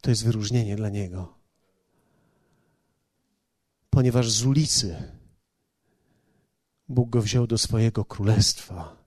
To 0.00 0.10
jest 0.10 0.24
wyróżnienie 0.24 0.76
dla 0.76 0.88
niego. 0.88 1.37
Ponieważ 3.98 4.30
z 4.30 4.44
ulicy 4.44 4.96
Bóg 6.88 7.10
go 7.10 7.22
wziął 7.22 7.46
do 7.46 7.58
swojego 7.58 8.04
królestwa 8.04 9.06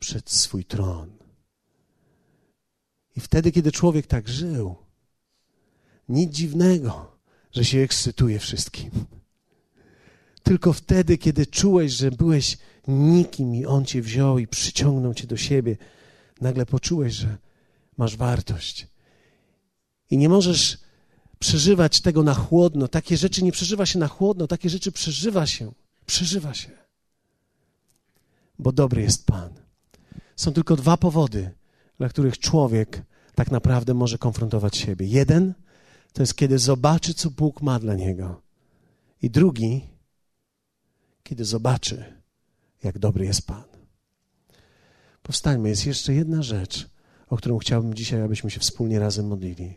przed 0.00 0.30
swój 0.30 0.64
tron. 0.64 1.10
I 3.16 3.20
wtedy, 3.20 3.52
kiedy 3.52 3.72
człowiek 3.72 4.06
tak 4.06 4.28
żył, 4.28 4.76
nic 6.08 6.32
dziwnego, 6.32 7.16
że 7.52 7.64
się 7.64 7.78
ekscytuje 7.78 8.38
wszystkim. 8.38 8.90
Tylko 10.42 10.72
wtedy, 10.72 11.18
kiedy 11.18 11.46
czułeś, 11.46 11.92
że 11.92 12.10
byłeś 12.10 12.58
nikim 12.88 13.54
i 13.54 13.66
On 13.66 13.84
cię 13.84 14.02
wziął 14.02 14.38
i 14.38 14.46
przyciągnął 14.46 15.14
cię 15.14 15.26
do 15.26 15.36
siebie, 15.36 15.76
nagle 16.40 16.66
poczułeś, 16.66 17.14
że 17.14 17.38
masz 17.96 18.16
wartość. 18.16 18.86
I 20.10 20.16
nie 20.18 20.28
możesz 20.28 20.78
przeżywać 21.40 22.00
tego 22.00 22.22
na 22.22 22.34
chłodno. 22.34 22.88
Takie 22.88 23.16
rzeczy 23.16 23.44
nie 23.44 23.52
przeżywa 23.52 23.86
się 23.86 23.98
na 23.98 24.08
chłodno, 24.08 24.46
takie 24.46 24.70
rzeczy 24.70 24.92
przeżywa 24.92 25.46
się. 25.46 25.72
Przeżywa 26.06 26.54
się. 26.54 26.70
Bo 28.58 28.72
dobry 28.72 29.02
jest 29.02 29.26
Pan. 29.26 29.50
Są 30.36 30.52
tylko 30.52 30.76
dwa 30.76 30.96
powody, 30.96 31.50
dla 31.98 32.08
których 32.08 32.38
człowiek 32.38 33.02
tak 33.34 33.50
naprawdę 33.50 33.94
może 33.94 34.18
konfrontować 34.18 34.76
siebie. 34.76 35.06
Jeden 35.06 35.54
to 36.12 36.22
jest, 36.22 36.34
kiedy 36.34 36.58
zobaczy, 36.58 37.14
co 37.14 37.30
Bóg 37.30 37.62
ma 37.62 37.78
dla 37.78 37.94
niego. 37.94 38.42
I 39.22 39.30
drugi, 39.30 39.86
kiedy 41.22 41.44
zobaczy, 41.44 42.04
jak 42.82 42.98
dobry 42.98 43.24
jest 43.24 43.46
Pan. 43.46 43.64
Powstańmy, 45.22 45.68
jest 45.68 45.86
jeszcze 45.86 46.14
jedna 46.14 46.42
rzecz, 46.42 46.88
o 47.28 47.36
którą 47.36 47.58
chciałbym 47.58 47.94
dzisiaj, 47.94 48.22
abyśmy 48.22 48.50
się 48.50 48.60
wspólnie 48.60 48.98
razem 48.98 49.26
modlili. 49.26 49.74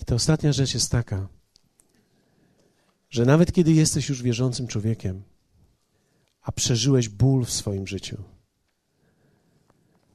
I 0.00 0.04
ta 0.04 0.14
ostatnia 0.14 0.52
rzecz 0.52 0.74
jest 0.74 0.90
taka, 0.90 1.28
że 3.10 3.24
nawet 3.24 3.52
kiedy 3.52 3.72
jesteś 3.72 4.08
już 4.08 4.22
wierzącym 4.22 4.66
człowiekiem, 4.66 5.22
a 6.42 6.52
przeżyłeś 6.52 7.08
ból 7.08 7.44
w 7.44 7.50
swoim 7.50 7.86
życiu, 7.86 8.22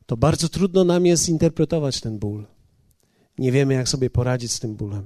to 0.05 0.17
bardzo 0.17 0.49
trudno 0.49 0.83
nam 0.83 1.05
jest 1.05 1.29
interpretować 1.29 2.01
ten 2.01 2.19
ból. 2.19 2.45
Nie 3.37 3.51
wiemy, 3.51 3.73
jak 3.73 3.89
sobie 3.89 4.09
poradzić 4.09 4.51
z 4.51 4.59
tym 4.59 4.75
bólem. 4.75 5.03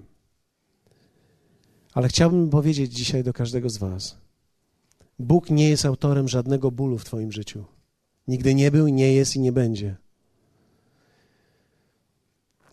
Ale 1.94 2.08
chciałbym 2.08 2.50
powiedzieć 2.50 2.94
dzisiaj 2.94 3.24
do 3.24 3.34
każdego 3.34 3.70
z 3.70 3.78
Was: 3.78 4.18
Bóg 5.20 5.50
nie 5.50 5.70
jest 5.70 5.86
autorem 5.86 6.28
żadnego 6.28 6.72
bólu 6.72 6.98
w 6.98 7.06
Twoim 7.06 7.32
życiu. 7.32 7.66
Nigdy 8.28 8.56
nie 8.56 8.72
był, 8.72 8.88
nie 8.88 9.14
jest 9.14 9.36
i 9.36 9.40
nie 9.40 9.52
będzie. 9.52 9.96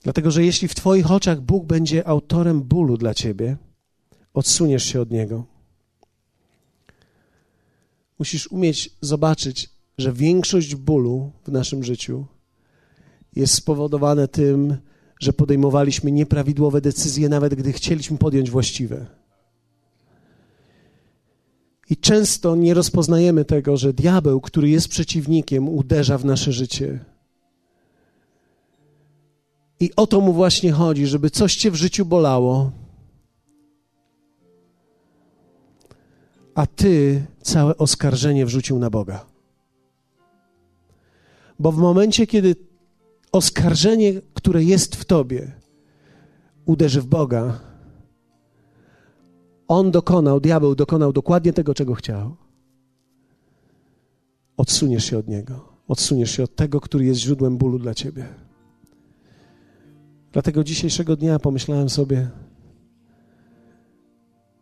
Dlatego, 0.06 0.30
że 0.30 0.44
jeśli 0.44 0.68
w 0.68 0.74
Twoich 0.74 1.10
oczach 1.10 1.40
Bóg 1.40 1.66
będzie 1.66 2.08
autorem 2.08 2.62
bólu 2.62 2.96
dla 2.96 3.14
Ciebie, 3.14 3.56
odsuniesz 4.34 4.84
się 4.84 5.00
od 5.00 5.10
Niego. 5.10 5.44
Musisz 8.18 8.52
umieć 8.52 8.90
zobaczyć, 9.00 9.70
że 9.98 10.12
większość 10.12 10.74
bólu 10.74 11.32
w 11.44 11.48
naszym 11.52 11.84
życiu 11.84 12.26
jest 13.36 13.54
spowodowane 13.54 14.28
tym, 14.28 14.76
że 15.20 15.32
podejmowaliśmy 15.32 16.12
nieprawidłowe 16.12 16.80
decyzje, 16.80 17.28
nawet 17.28 17.54
gdy 17.54 17.72
chcieliśmy 17.72 18.18
podjąć 18.18 18.50
właściwe. 18.50 19.06
I 21.90 21.96
często 21.96 22.56
nie 22.56 22.74
rozpoznajemy 22.74 23.44
tego, 23.44 23.76
że 23.76 23.92
diabeł, 23.92 24.40
który 24.40 24.70
jest 24.70 24.88
przeciwnikiem, 24.88 25.68
uderza 25.68 26.18
w 26.18 26.24
nasze 26.24 26.52
życie. 26.52 27.15
I 29.80 29.90
o 29.96 30.06
to 30.06 30.20
mu 30.20 30.32
właśnie 30.32 30.72
chodzi, 30.72 31.06
żeby 31.06 31.30
coś 31.30 31.56
cię 31.56 31.70
w 31.70 31.74
życiu 31.74 32.06
bolało, 32.06 32.70
a 36.54 36.66
ty 36.66 37.26
całe 37.42 37.76
oskarżenie 37.76 38.46
wrzucił 38.46 38.78
na 38.78 38.90
Boga. 38.90 39.26
Bo 41.58 41.72
w 41.72 41.76
momencie, 41.76 42.26
kiedy 42.26 42.56
oskarżenie, 43.32 44.12
które 44.34 44.64
jest 44.64 44.96
w 44.96 45.04
tobie, 45.04 45.52
uderzy 46.66 47.02
w 47.02 47.06
Boga, 47.06 47.60
on 49.68 49.90
dokonał, 49.90 50.40
diabeł 50.40 50.74
dokonał 50.74 51.12
dokładnie 51.12 51.52
tego, 51.52 51.74
czego 51.74 51.94
chciał. 51.94 52.36
Odsuniesz 54.56 55.04
się 55.04 55.18
od 55.18 55.28
niego. 55.28 55.68
Odsuniesz 55.88 56.30
się 56.30 56.42
od 56.42 56.56
tego, 56.56 56.80
który 56.80 57.04
jest 57.04 57.20
źródłem 57.20 57.56
bólu 57.56 57.78
dla 57.78 57.94
ciebie. 57.94 58.45
Dlatego 60.36 60.64
dzisiejszego 60.64 61.16
dnia 61.16 61.38
pomyślałem 61.38 61.88
sobie, 61.88 62.30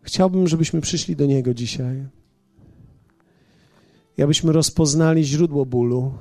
chciałbym, 0.03 0.49
żebyśmy 0.49 0.81
przyszli 0.81 1.17
do 1.17 1.27
niego 1.27 1.55
dzisiaj. 1.55 2.07
I 4.19 4.23
abyśmy 4.23 4.53
rozpoznali 4.53 5.25
źródło 5.25 5.67
bólu. 5.67 6.13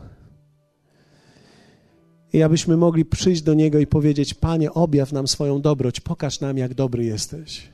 I 2.33 2.43
abyśmy 2.43 2.77
mogli 2.77 3.05
przyjść 3.05 3.41
do 3.41 3.53
niego 3.53 3.79
i 3.79 3.87
powiedzieć: 3.87 4.33
Panie, 4.33 4.71
objaw 4.71 5.11
nam 5.11 5.27
swoją 5.27 5.61
dobroć, 5.61 5.99
pokaż 5.99 6.39
nam, 6.39 6.57
jak 6.57 6.73
dobry 6.73 7.05
jesteś 7.05 7.69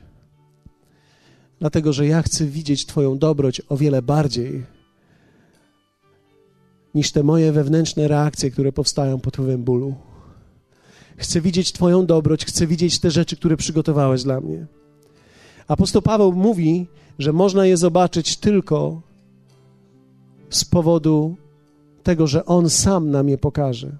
dlatego 1.60 1.92
że 1.92 2.06
ja 2.06 2.22
chcę 2.22 2.46
widzieć 2.46 2.86
Twoją 2.86 3.18
dobroć 3.18 3.62
o 3.68 3.76
wiele 3.76 4.02
bardziej 4.02 4.66
niż 6.94 7.12
te 7.12 7.22
moje 7.22 7.52
wewnętrzne 7.52 8.08
reakcje, 8.08 8.50
które 8.50 8.72
powstają 8.72 9.20
pod 9.20 9.34
wpływem 9.34 9.64
bólu. 9.64 10.09
Chcę 11.20 11.40
widzieć 11.40 11.72
Twoją 11.72 12.06
dobroć, 12.06 12.44
chcę 12.44 12.66
widzieć 12.66 12.98
te 12.98 13.10
rzeczy, 13.10 13.36
które 13.36 13.56
przygotowałeś 13.56 14.22
dla 14.22 14.40
mnie. 14.40 14.66
Apostoł 15.68 16.02
Paweł 16.02 16.32
mówi, 16.32 16.86
że 17.18 17.32
można 17.32 17.66
je 17.66 17.76
zobaczyć 17.76 18.36
tylko 18.36 19.02
z 20.50 20.64
powodu 20.64 21.36
tego, 22.02 22.26
że 22.26 22.44
On 22.44 22.70
sam 22.70 23.10
nam 23.10 23.28
je 23.28 23.38
pokaże. 23.38 23.96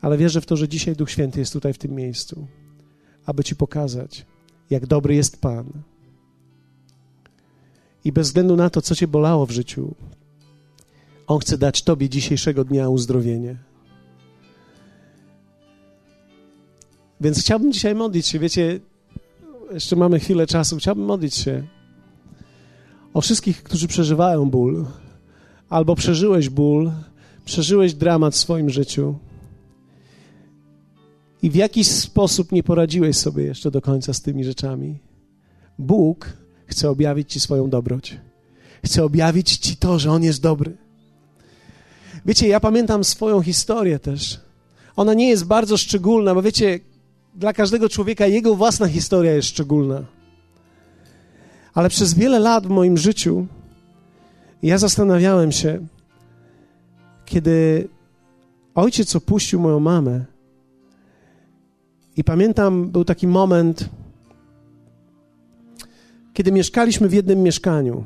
Ale 0.00 0.18
wierzę 0.18 0.40
w 0.40 0.46
to, 0.46 0.56
że 0.56 0.68
dzisiaj 0.68 0.96
Duch 0.96 1.10
Święty 1.10 1.40
jest 1.40 1.52
tutaj 1.52 1.72
w 1.72 1.78
tym 1.78 1.92
miejscu, 1.92 2.46
aby 3.26 3.44
Ci 3.44 3.56
pokazać, 3.56 4.26
jak 4.70 4.86
dobry 4.86 5.14
jest 5.14 5.40
Pan 5.40 5.66
i 8.04 8.12
bez 8.12 8.26
względu 8.26 8.56
na 8.56 8.70
to, 8.70 8.82
co 8.82 8.94
cię 8.94 9.08
bolało 9.08 9.46
w 9.46 9.50
życiu, 9.50 9.94
On 11.26 11.38
chce 11.38 11.58
dać 11.58 11.82
Tobie 11.82 12.08
dzisiejszego 12.08 12.64
dnia 12.64 12.88
uzdrowienie. 12.88 13.73
Więc 17.24 17.40
chciałbym 17.40 17.72
dzisiaj 17.72 17.94
modlić 17.94 18.26
się, 18.26 18.38
wiecie, 18.38 18.80
jeszcze 19.72 19.96
mamy 19.96 20.20
chwilę 20.20 20.46
czasu, 20.46 20.76
chciałbym 20.76 21.04
modlić 21.04 21.34
się 21.34 21.66
o 23.14 23.20
wszystkich, 23.20 23.62
którzy 23.62 23.88
przeżywają 23.88 24.50
ból, 24.50 24.86
albo 25.68 25.94
przeżyłeś 25.94 26.48
ból, 26.48 26.92
przeżyłeś 27.44 27.94
dramat 27.94 28.34
w 28.34 28.38
swoim 28.38 28.70
życiu 28.70 29.18
i 31.42 31.50
w 31.50 31.54
jakiś 31.54 31.88
sposób 31.88 32.52
nie 32.52 32.62
poradziłeś 32.62 33.16
sobie 33.16 33.44
jeszcze 33.44 33.70
do 33.70 33.80
końca 33.80 34.12
z 34.12 34.22
tymi 34.22 34.44
rzeczami. 34.44 34.98
Bóg 35.78 36.44
Chcę 36.66 36.90
objawić 36.90 37.32
Ci 37.32 37.40
swoją 37.40 37.70
dobroć. 37.70 38.16
Chcę 38.84 39.04
objawić 39.04 39.56
Ci 39.56 39.76
to, 39.76 39.98
że 39.98 40.10
On 40.10 40.22
jest 40.22 40.42
dobry. 40.42 40.76
Wiecie, 42.26 42.48
ja 42.48 42.60
pamiętam 42.60 43.04
swoją 43.04 43.42
historię 43.42 43.98
też. 43.98 44.40
Ona 44.96 45.14
nie 45.14 45.28
jest 45.28 45.44
bardzo 45.44 45.76
szczególna, 45.76 46.34
bo 46.34 46.42
wiecie, 46.42 46.80
dla 47.34 47.52
każdego 47.52 47.88
człowieka 47.88 48.26
jego 48.26 48.54
własna 48.54 48.88
historia 48.88 49.32
jest 49.32 49.48
szczególna. 49.48 50.04
Ale 51.74 51.88
przez 51.88 52.14
wiele 52.14 52.38
lat 52.38 52.66
w 52.66 52.70
moim 52.70 52.96
życiu 52.96 53.46
ja 54.62 54.78
zastanawiałem 54.78 55.52
się, 55.52 55.86
kiedy 57.24 57.88
ojciec 58.74 59.16
opuścił 59.16 59.60
moją 59.60 59.80
mamę. 59.80 60.24
I 62.16 62.24
pamiętam, 62.24 62.90
był 62.90 63.04
taki 63.04 63.26
moment, 63.26 63.88
kiedy 66.32 66.52
mieszkaliśmy 66.52 67.08
w 67.08 67.12
jednym 67.12 67.42
mieszkaniu. 67.42 68.04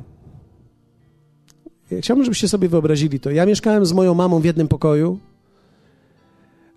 Chciałbym, 1.99 2.25
żebyście 2.25 2.47
sobie 2.47 2.69
wyobrazili 2.69 3.19
to. 3.19 3.31
Ja 3.31 3.45
mieszkałem 3.45 3.85
z 3.85 3.93
moją 3.93 4.13
mamą 4.13 4.39
w 4.39 4.45
jednym 4.45 4.67
pokoju, 4.67 5.19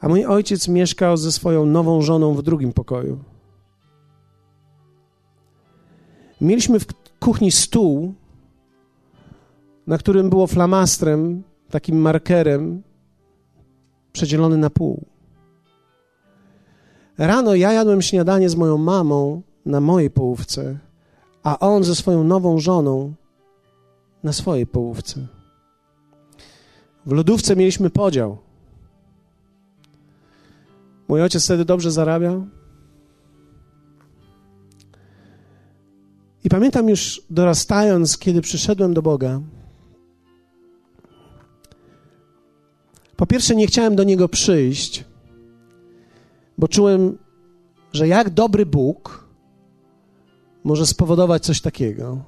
a 0.02 0.08
mój 0.08 0.26
ojciec 0.26 0.68
mieszkał 0.68 1.16
ze 1.16 1.32
swoją 1.32 1.66
nową 1.66 2.02
żoną 2.02 2.34
w 2.34 2.42
drugim 2.42 2.72
pokoju. 2.72 3.18
Mieliśmy 6.40 6.80
w 6.80 6.86
kuchni 7.20 7.52
stół, 7.52 8.14
na 9.86 9.98
którym 9.98 10.30
było 10.30 10.46
flamastrem, 10.46 11.42
takim 11.70 11.98
markerem, 11.98 12.82
przedzielony 14.12 14.56
na 14.56 14.70
pół. 14.70 15.04
Rano 17.18 17.54
ja 17.54 17.72
jadłem 17.72 18.02
śniadanie 18.02 18.48
z 18.48 18.56
moją 18.56 18.78
mamą 18.78 19.42
na 19.66 19.80
mojej 19.80 20.10
połówce, 20.10 20.78
a 21.42 21.58
on 21.58 21.84
ze 21.84 21.94
swoją 21.94 22.24
nową 22.24 22.58
żoną 22.58 23.14
na 24.22 24.32
swojej 24.32 24.66
połówce. 24.66 25.26
W 27.06 27.12
lodówce 27.12 27.56
mieliśmy 27.56 27.90
podział. 27.90 28.38
Mój 31.12 31.22
ojciec 31.22 31.44
wtedy 31.44 31.64
dobrze 31.64 31.90
zarabiał. 31.90 32.46
I 36.44 36.48
pamiętam 36.48 36.88
już 36.88 37.22
dorastając, 37.30 38.18
kiedy 38.18 38.40
przyszedłem 38.40 38.94
do 38.94 39.02
Boga. 39.02 39.40
Po 43.16 43.26
pierwsze, 43.26 43.56
nie 43.56 43.66
chciałem 43.66 43.96
do 43.96 44.04
Niego 44.04 44.28
przyjść, 44.28 45.04
bo 46.58 46.68
czułem, 46.68 47.18
że 47.92 48.08
jak 48.08 48.30
dobry 48.30 48.66
Bóg 48.66 49.28
może 50.64 50.86
spowodować 50.86 51.44
coś 51.44 51.60
takiego. 51.60 52.24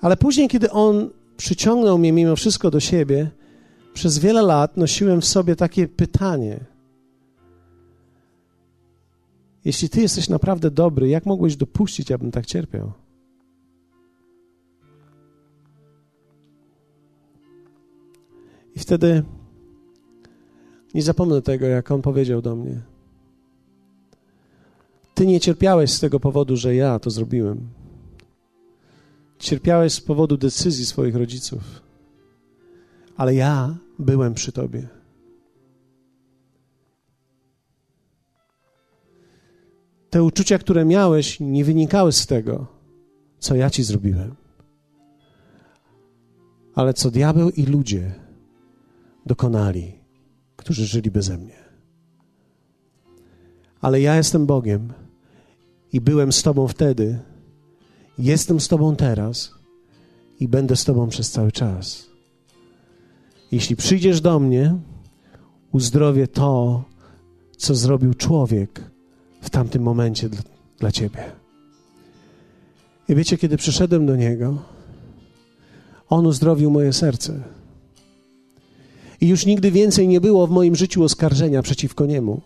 Ale 0.00 0.16
później, 0.16 0.48
kiedy 0.48 0.70
On 0.70 1.10
przyciągnął 1.36 1.98
mnie 1.98 2.12
mimo 2.12 2.36
wszystko 2.36 2.70
do 2.70 2.80
siebie, 2.80 3.30
przez 3.94 4.18
wiele 4.18 4.42
lat 4.42 4.76
nosiłem 4.76 5.20
w 5.20 5.24
sobie 5.26 5.56
takie 5.56 5.88
pytanie. 5.88 6.73
Jeśli 9.64 9.88
Ty 9.88 10.00
jesteś 10.00 10.28
naprawdę 10.28 10.70
dobry, 10.70 11.08
jak 11.08 11.26
mogłeś 11.26 11.56
dopuścić, 11.56 12.12
abym 12.12 12.30
tak 12.30 12.46
cierpiał? 12.46 12.92
I 18.76 18.78
wtedy 18.78 19.22
nie 20.94 21.02
zapomnę 21.02 21.42
tego, 21.42 21.66
jak 21.66 21.90
on 21.90 22.02
powiedział 22.02 22.42
do 22.42 22.56
mnie. 22.56 22.80
Ty 25.14 25.26
nie 25.26 25.40
cierpiałeś 25.40 25.90
z 25.90 26.00
tego 26.00 26.20
powodu, 26.20 26.56
że 26.56 26.74
ja 26.74 26.98
to 26.98 27.10
zrobiłem. 27.10 27.68
Cierpiałeś 29.38 29.92
z 29.92 30.00
powodu 30.00 30.36
decyzji 30.36 30.86
swoich 30.86 31.16
rodziców. 31.16 31.62
Ale 33.16 33.34
ja 33.34 33.76
byłem 33.98 34.34
przy 34.34 34.52
tobie. 34.52 34.88
Te 40.14 40.22
uczucia, 40.22 40.58
które 40.58 40.84
miałeś, 40.84 41.40
nie 41.40 41.64
wynikały 41.64 42.12
z 42.12 42.26
tego, 42.26 42.66
co 43.38 43.54
ja 43.54 43.70
ci 43.70 43.82
zrobiłem, 43.82 44.34
ale 46.74 46.94
co 46.94 47.10
diabeł 47.10 47.50
i 47.50 47.62
ludzie 47.62 48.14
dokonali, 49.26 49.92
którzy 50.56 50.86
żyli 50.86 51.10
beze 51.10 51.38
mnie. 51.38 51.56
Ale 53.80 54.00
ja 54.00 54.16
jestem 54.16 54.46
Bogiem 54.46 54.92
i 55.92 56.00
byłem 56.00 56.32
z 56.32 56.42
Tobą 56.42 56.68
wtedy, 56.68 57.18
jestem 58.18 58.60
z 58.60 58.68
Tobą 58.68 58.96
teraz 58.96 59.54
i 60.40 60.48
będę 60.48 60.76
z 60.76 60.84
Tobą 60.84 61.08
przez 61.08 61.30
cały 61.30 61.52
czas. 61.52 62.06
Jeśli 63.52 63.76
przyjdziesz 63.76 64.20
do 64.20 64.38
mnie, 64.38 64.78
uzdrowię 65.72 66.28
to, 66.28 66.84
co 67.56 67.74
zrobił 67.74 68.14
człowiek 68.14 68.93
w 69.44 69.50
tamtym 69.50 69.82
momencie 69.82 70.28
dla, 70.28 70.42
dla 70.78 70.92
Ciebie. 70.92 71.32
I 73.08 73.14
wiecie, 73.14 73.38
kiedy 73.38 73.56
przyszedłem 73.56 74.06
do 74.06 74.16
Niego, 74.16 74.62
On 76.08 76.26
uzdrowił 76.26 76.70
moje 76.70 76.92
serce. 76.92 77.42
I 79.20 79.28
już 79.28 79.46
nigdy 79.46 79.70
więcej 79.70 80.08
nie 80.08 80.20
było 80.20 80.46
w 80.46 80.50
moim 80.50 80.76
życiu 80.76 81.02
oskarżenia 81.02 81.62
przeciwko 81.62 82.06
Niemu. 82.06 82.40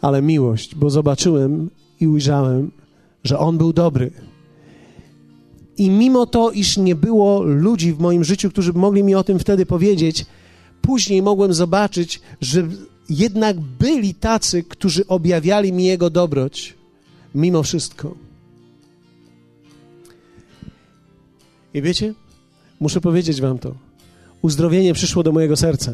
Ale 0.00 0.22
miłość, 0.22 0.74
bo 0.74 0.90
zobaczyłem 0.90 1.70
i 2.00 2.06
ujrzałem, 2.06 2.70
że 3.24 3.38
On 3.38 3.58
był 3.58 3.72
dobry. 3.72 4.10
I 5.76 5.90
mimo 5.90 6.26
to, 6.26 6.50
iż 6.50 6.76
nie 6.76 6.94
było 6.94 7.42
ludzi 7.42 7.92
w 7.92 8.00
moim 8.00 8.24
życiu, 8.24 8.50
którzy 8.50 8.72
mogli 8.72 9.02
mi 9.02 9.14
o 9.14 9.24
tym 9.24 9.38
wtedy 9.38 9.66
powiedzieć, 9.66 10.26
później 10.82 11.22
mogłem 11.22 11.54
zobaczyć, 11.54 12.20
że 12.40 12.68
jednak 13.08 13.60
byli 13.60 14.14
tacy, 14.14 14.62
którzy 14.62 15.06
objawiali 15.06 15.72
mi 15.72 15.84
Jego 15.84 16.10
dobroć, 16.10 16.74
mimo 17.34 17.62
wszystko. 17.62 18.14
I 21.74 21.82
wiecie, 21.82 22.14
muszę 22.80 23.00
powiedzieć 23.00 23.40
Wam 23.40 23.58
to. 23.58 23.74
Uzdrowienie 24.42 24.94
przyszło 24.94 25.22
do 25.22 25.32
mojego 25.32 25.56
serca. 25.56 25.92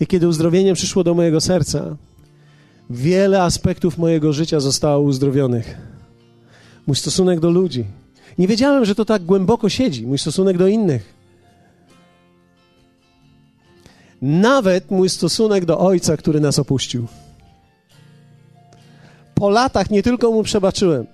I 0.00 0.06
kiedy 0.06 0.28
uzdrowienie 0.28 0.74
przyszło 0.74 1.04
do 1.04 1.14
mojego 1.14 1.40
serca, 1.40 1.96
wiele 2.90 3.42
aspektów 3.42 3.98
mojego 3.98 4.32
życia 4.32 4.60
zostało 4.60 5.04
uzdrowionych. 5.04 5.76
Mój 6.86 6.96
stosunek 6.96 7.40
do 7.40 7.50
ludzi. 7.50 7.84
Nie 8.38 8.48
wiedziałem, 8.48 8.84
że 8.84 8.94
to 8.94 9.04
tak 9.04 9.24
głęboko 9.24 9.68
siedzi, 9.68 10.06
mój 10.06 10.18
stosunek 10.18 10.58
do 10.58 10.66
innych. 10.66 11.21
Nawet 14.22 14.90
mój 14.90 15.08
stosunek 15.08 15.64
do 15.64 15.78
ojca, 15.78 16.16
który 16.16 16.40
nas 16.40 16.58
opuścił. 16.58 17.06
Po 19.34 19.50
latach 19.50 19.90
nie 19.90 20.02
tylko 20.02 20.30
mu 20.30 20.42
przebaczyłem, 20.42 21.06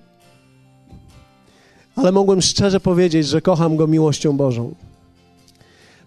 ale 1.95 2.11
mogłem 2.11 2.41
szczerze 2.41 2.79
powiedzieć, 2.79 3.27
że 3.27 3.41
kocham 3.41 3.75
go 3.75 3.87
miłością 3.87 4.37
Bożą. 4.37 4.75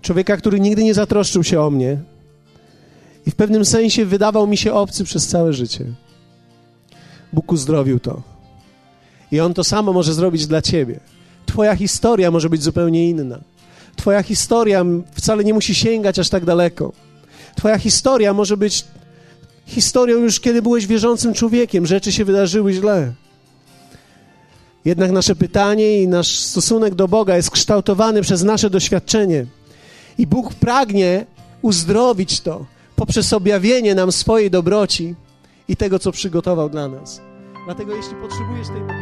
Człowieka, 0.03 0.37
który 0.37 0.61
nigdy 0.61 0.85
nie 0.85 0.95
zatroszczył 0.95 1.45
się 1.45 1.61
o 1.61 1.71
mnie 1.71 1.99
i 3.27 3.31
w 3.31 3.35
pewnym 3.35 3.65
sensie 3.65 4.05
wydawał 4.05 4.47
mi 4.47 4.57
się 4.57 4.73
obcy 4.73 5.05
przez 5.05 5.27
całe 5.27 5.53
życie. 5.53 5.85
Bóg 7.33 7.53
uzdrowił 7.53 8.01
to. 8.01 8.23
I 9.33 9.41
On 9.41 9.55
to 9.55 9.65
samo 9.65 9.93
może 9.93 10.15
zrobić 10.15 10.47
dla 10.47 10.63
ciebie. 10.63 11.01
Twoja 11.47 11.77
historia 11.77 12.31
może 12.31 12.51
być 12.51 12.63
zupełnie 12.63 13.09
inna. 13.11 13.39
Twoja 13.97 14.23
historia 14.23 14.85
wcale 15.13 15.45
nie 15.45 15.55
musi 15.55 15.75
sięgać 15.75 16.19
aż 16.19 16.29
tak 16.29 16.45
daleko. 16.45 16.93
Twoja 17.57 17.79
historia 17.79 18.33
może 18.35 18.57
być 18.57 18.85
historią 19.67 20.19
już 20.19 20.41
kiedy 20.41 20.63
byłeś 20.63 20.87
wierzącym 20.87 21.35
człowiekiem, 21.35 21.87
rzeczy 21.87 22.13
się 22.13 22.25
wydarzyły 22.25 22.73
źle. 22.73 23.13
Jednak 24.85 25.11
nasze 25.11 25.35
pytanie 25.35 26.03
i 26.03 26.09
nasz 26.09 26.39
stosunek 26.39 26.95
do 26.95 27.09
Boga 27.09 27.37
jest 27.37 27.51
kształtowany 27.51 28.23
przez 28.23 28.43
nasze 28.43 28.71
doświadczenie. 28.71 29.47
I 30.19 30.27
Bóg 30.27 30.55
pragnie 30.55 31.27
uzdrowić 31.63 32.41
to 32.41 32.67
poprzez 32.97 33.33
objawienie 33.33 33.95
nam 33.95 34.13
swojej 34.13 34.51
dobroci 34.51 35.15
i 35.69 35.77
tego, 35.77 35.99
co 35.99 36.13
przygotował 36.13 36.69
dla 36.69 36.89
nas. 36.89 37.21
Dlatego, 37.65 37.95
jeśli 37.95 38.15
potrzebujesz 38.15 38.67
tej 38.69 39.02